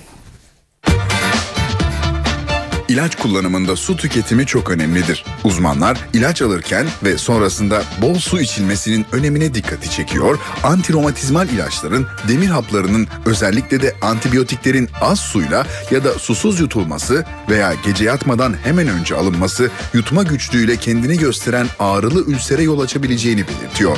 İlaç 2.90 3.16
kullanımında 3.16 3.76
su 3.76 3.96
tüketimi 3.96 4.46
çok 4.46 4.70
önemlidir. 4.70 5.24
Uzmanlar 5.44 5.98
ilaç 6.12 6.42
alırken 6.42 6.87
ve 7.05 7.18
sonrasında 7.18 7.83
bol 8.03 8.14
su 8.14 8.40
içilmesinin 8.40 9.07
önemine 9.12 9.55
dikkati 9.55 9.90
çekiyor, 9.90 10.38
antiromatizmal 10.62 11.48
ilaçların, 11.48 12.07
demir 12.29 12.46
haplarının 12.46 13.09
özellikle 13.26 13.83
de 13.83 13.94
antibiyotiklerin 14.03 14.88
az 15.00 15.20
suyla 15.20 15.66
ya 15.90 16.05
da 16.05 16.18
susuz 16.18 16.61
yutulması 16.61 17.24
veya 17.48 17.74
gece 17.87 18.05
yatmadan 18.05 18.55
hemen 18.64 18.88
önce 18.88 19.14
alınması 19.14 19.70
yutma 19.94 20.22
güçlüğüyle 20.22 20.76
kendini 20.76 21.18
gösteren 21.18 21.66
ağrılı 21.79 22.24
ülsere 22.24 22.62
yol 22.62 22.81
açabileceğini 22.81 23.44
belirtiyor. 23.48 23.96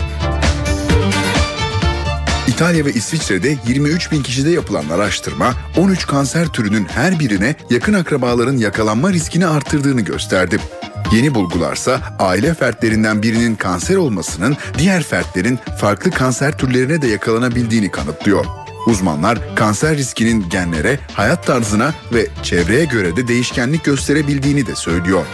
İtalya 2.53 2.85
ve 2.85 2.93
İsviçre'de 2.93 3.57
23 3.67 4.13
bin 4.13 4.23
kişide 4.23 4.51
yapılan 4.51 4.89
araştırma 4.89 5.55
13 5.77 6.07
kanser 6.07 6.49
türünün 6.49 6.85
her 6.85 7.19
birine 7.21 7.55
yakın 7.71 7.93
akrabaların 7.93 8.57
yakalanma 8.57 9.13
riskini 9.13 9.47
arttırdığını 9.47 10.01
gösterdi. 10.01 10.59
Yeni 11.13 11.35
bulgularsa 11.35 12.17
aile 12.19 12.55
fertlerinden 12.55 13.23
birinin 13.23 13.55
kanser 13.55 13.97
olmasının 13.97 14.57
diğer 14.79 15.03
fertlerin 15.03 15.59
farklı 15.81 16.11
kanser 16.11 16.59
türlerine 16.59 17.03
de 17.03 17.07
yakalanabildiğini 17.07 17.91
kanıtlıyor. 17.91 18.45
Uzmanlar 18.87 19.57
kanser 19.57 19.97
riskinin 19.97 20.49
genlere, 20.51 20.99
hayat 21.13 21.47
tarzına 21.47 21.95
ve 22.13 22.27
çevreye 22.43 22.85
göre 22.85 23.17
de 23.17 23.29
değişkenlik 23.29 23.85
gösterebildiğini 23.85 24.67
de 24.67 24.75
söylüyor. 24.75 25.27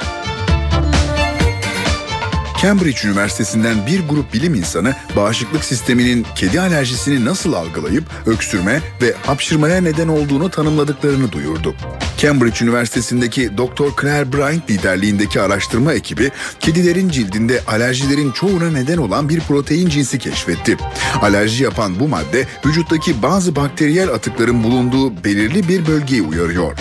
Cambridge 2.63 3.09
Üniversitesi'nden 3.09 3.87
bir 3.87 4.09
grup 4.09 4.35
bilim 4.35 4.55
insanı 4.55 4.95
bağışıklık 5.17 5.65
sisteminin 5.65 6.27
kedi 6.35 6.61
alerjisini 6.61 7.25
nasıl 7.25 7.53
algılayıp 7.53 8.05
öksürme 8.27 8.81
ve 9.03 9.15
hapşırmaya 9.27 9.81
neden 9.81 10.09
olduğunu 10.09 10.51
tanımladıklarını 10.51 11.33
duyurdu. 11.33 11.75
Cambridge 12.19 12.65
Üniversitesi'ndeki 12.65 13.59
Dr. 13.59 14.01
Claire 14.01 14.33
Bryant 14.33 14.71
liderliğindeki 14.71 15.41
araştırma 15.41 15.93
ekibi 15.93 16.31
kedilerin 16.61 17.09
cildinde 17.09 17.61
alerjilerin 17.67 18.33
çoğuna 18.33 18.71
neden 18.71 18.99
olan 18.99 19.29
bir 19.29 19.41
protein 19.41 19.89
cinsi 19.89 20.19
keşfetti. 20.19 20.77
Alerji 21.23 21.65
yapan 21.65 22.01
bu 22.01 22.09
madde 22.09 22.47
vücuttaki 22.67 23.23
bazı 23.23 23.57
bakteriyel 23.57 24.09
atıkların 24.09 24.65
bulunduğu 24.65 25.25
belirli 25.25 25.69
bir 25.69 25.87
bölgeyi 25.87 26.23
uyarıyor. 26.23 26.73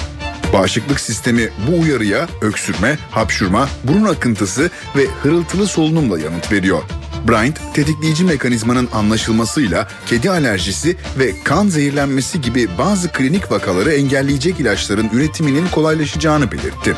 Bağışıklık 0.53 0.99
sistemi 0.99 1.49
bu 1.67 1.81
uyarıya 1.81 2.27
öksürme, 2.41 2.97
hapşurma, 3.11 3.69
burun 3.83 4.05
akıntısı 4.05 4.69
ve 4.95 5.05
hırıltılı 5.23 5.67
solunumla 5.67 6.19
yanıt 6.19 6.51
veriyor. 6.51 6.81
Bryant, 7.27 7.59
tetikleyici 7.73 8.23
mekanizmanın 8.23 8.89
anlaşılmasıyla 8.93 9.87
kedi 10.05 10.29
alerjisi 10.29 10.97
ve 11.19 11.43
kan 11.43 11.67
zehirlenmesi 11.67 12.41
gibi 12.41 12.67
bazı 12.77 13.11
klinik 13.11 13.51
vakaları 13.51 13.93
engelleyecek 13.93 14.59
ilaçların 14.59 15.09
üretiminin 15.13 15.67
kolaylaşacağını 15.67 16.51
belirtti. 16.51 16.95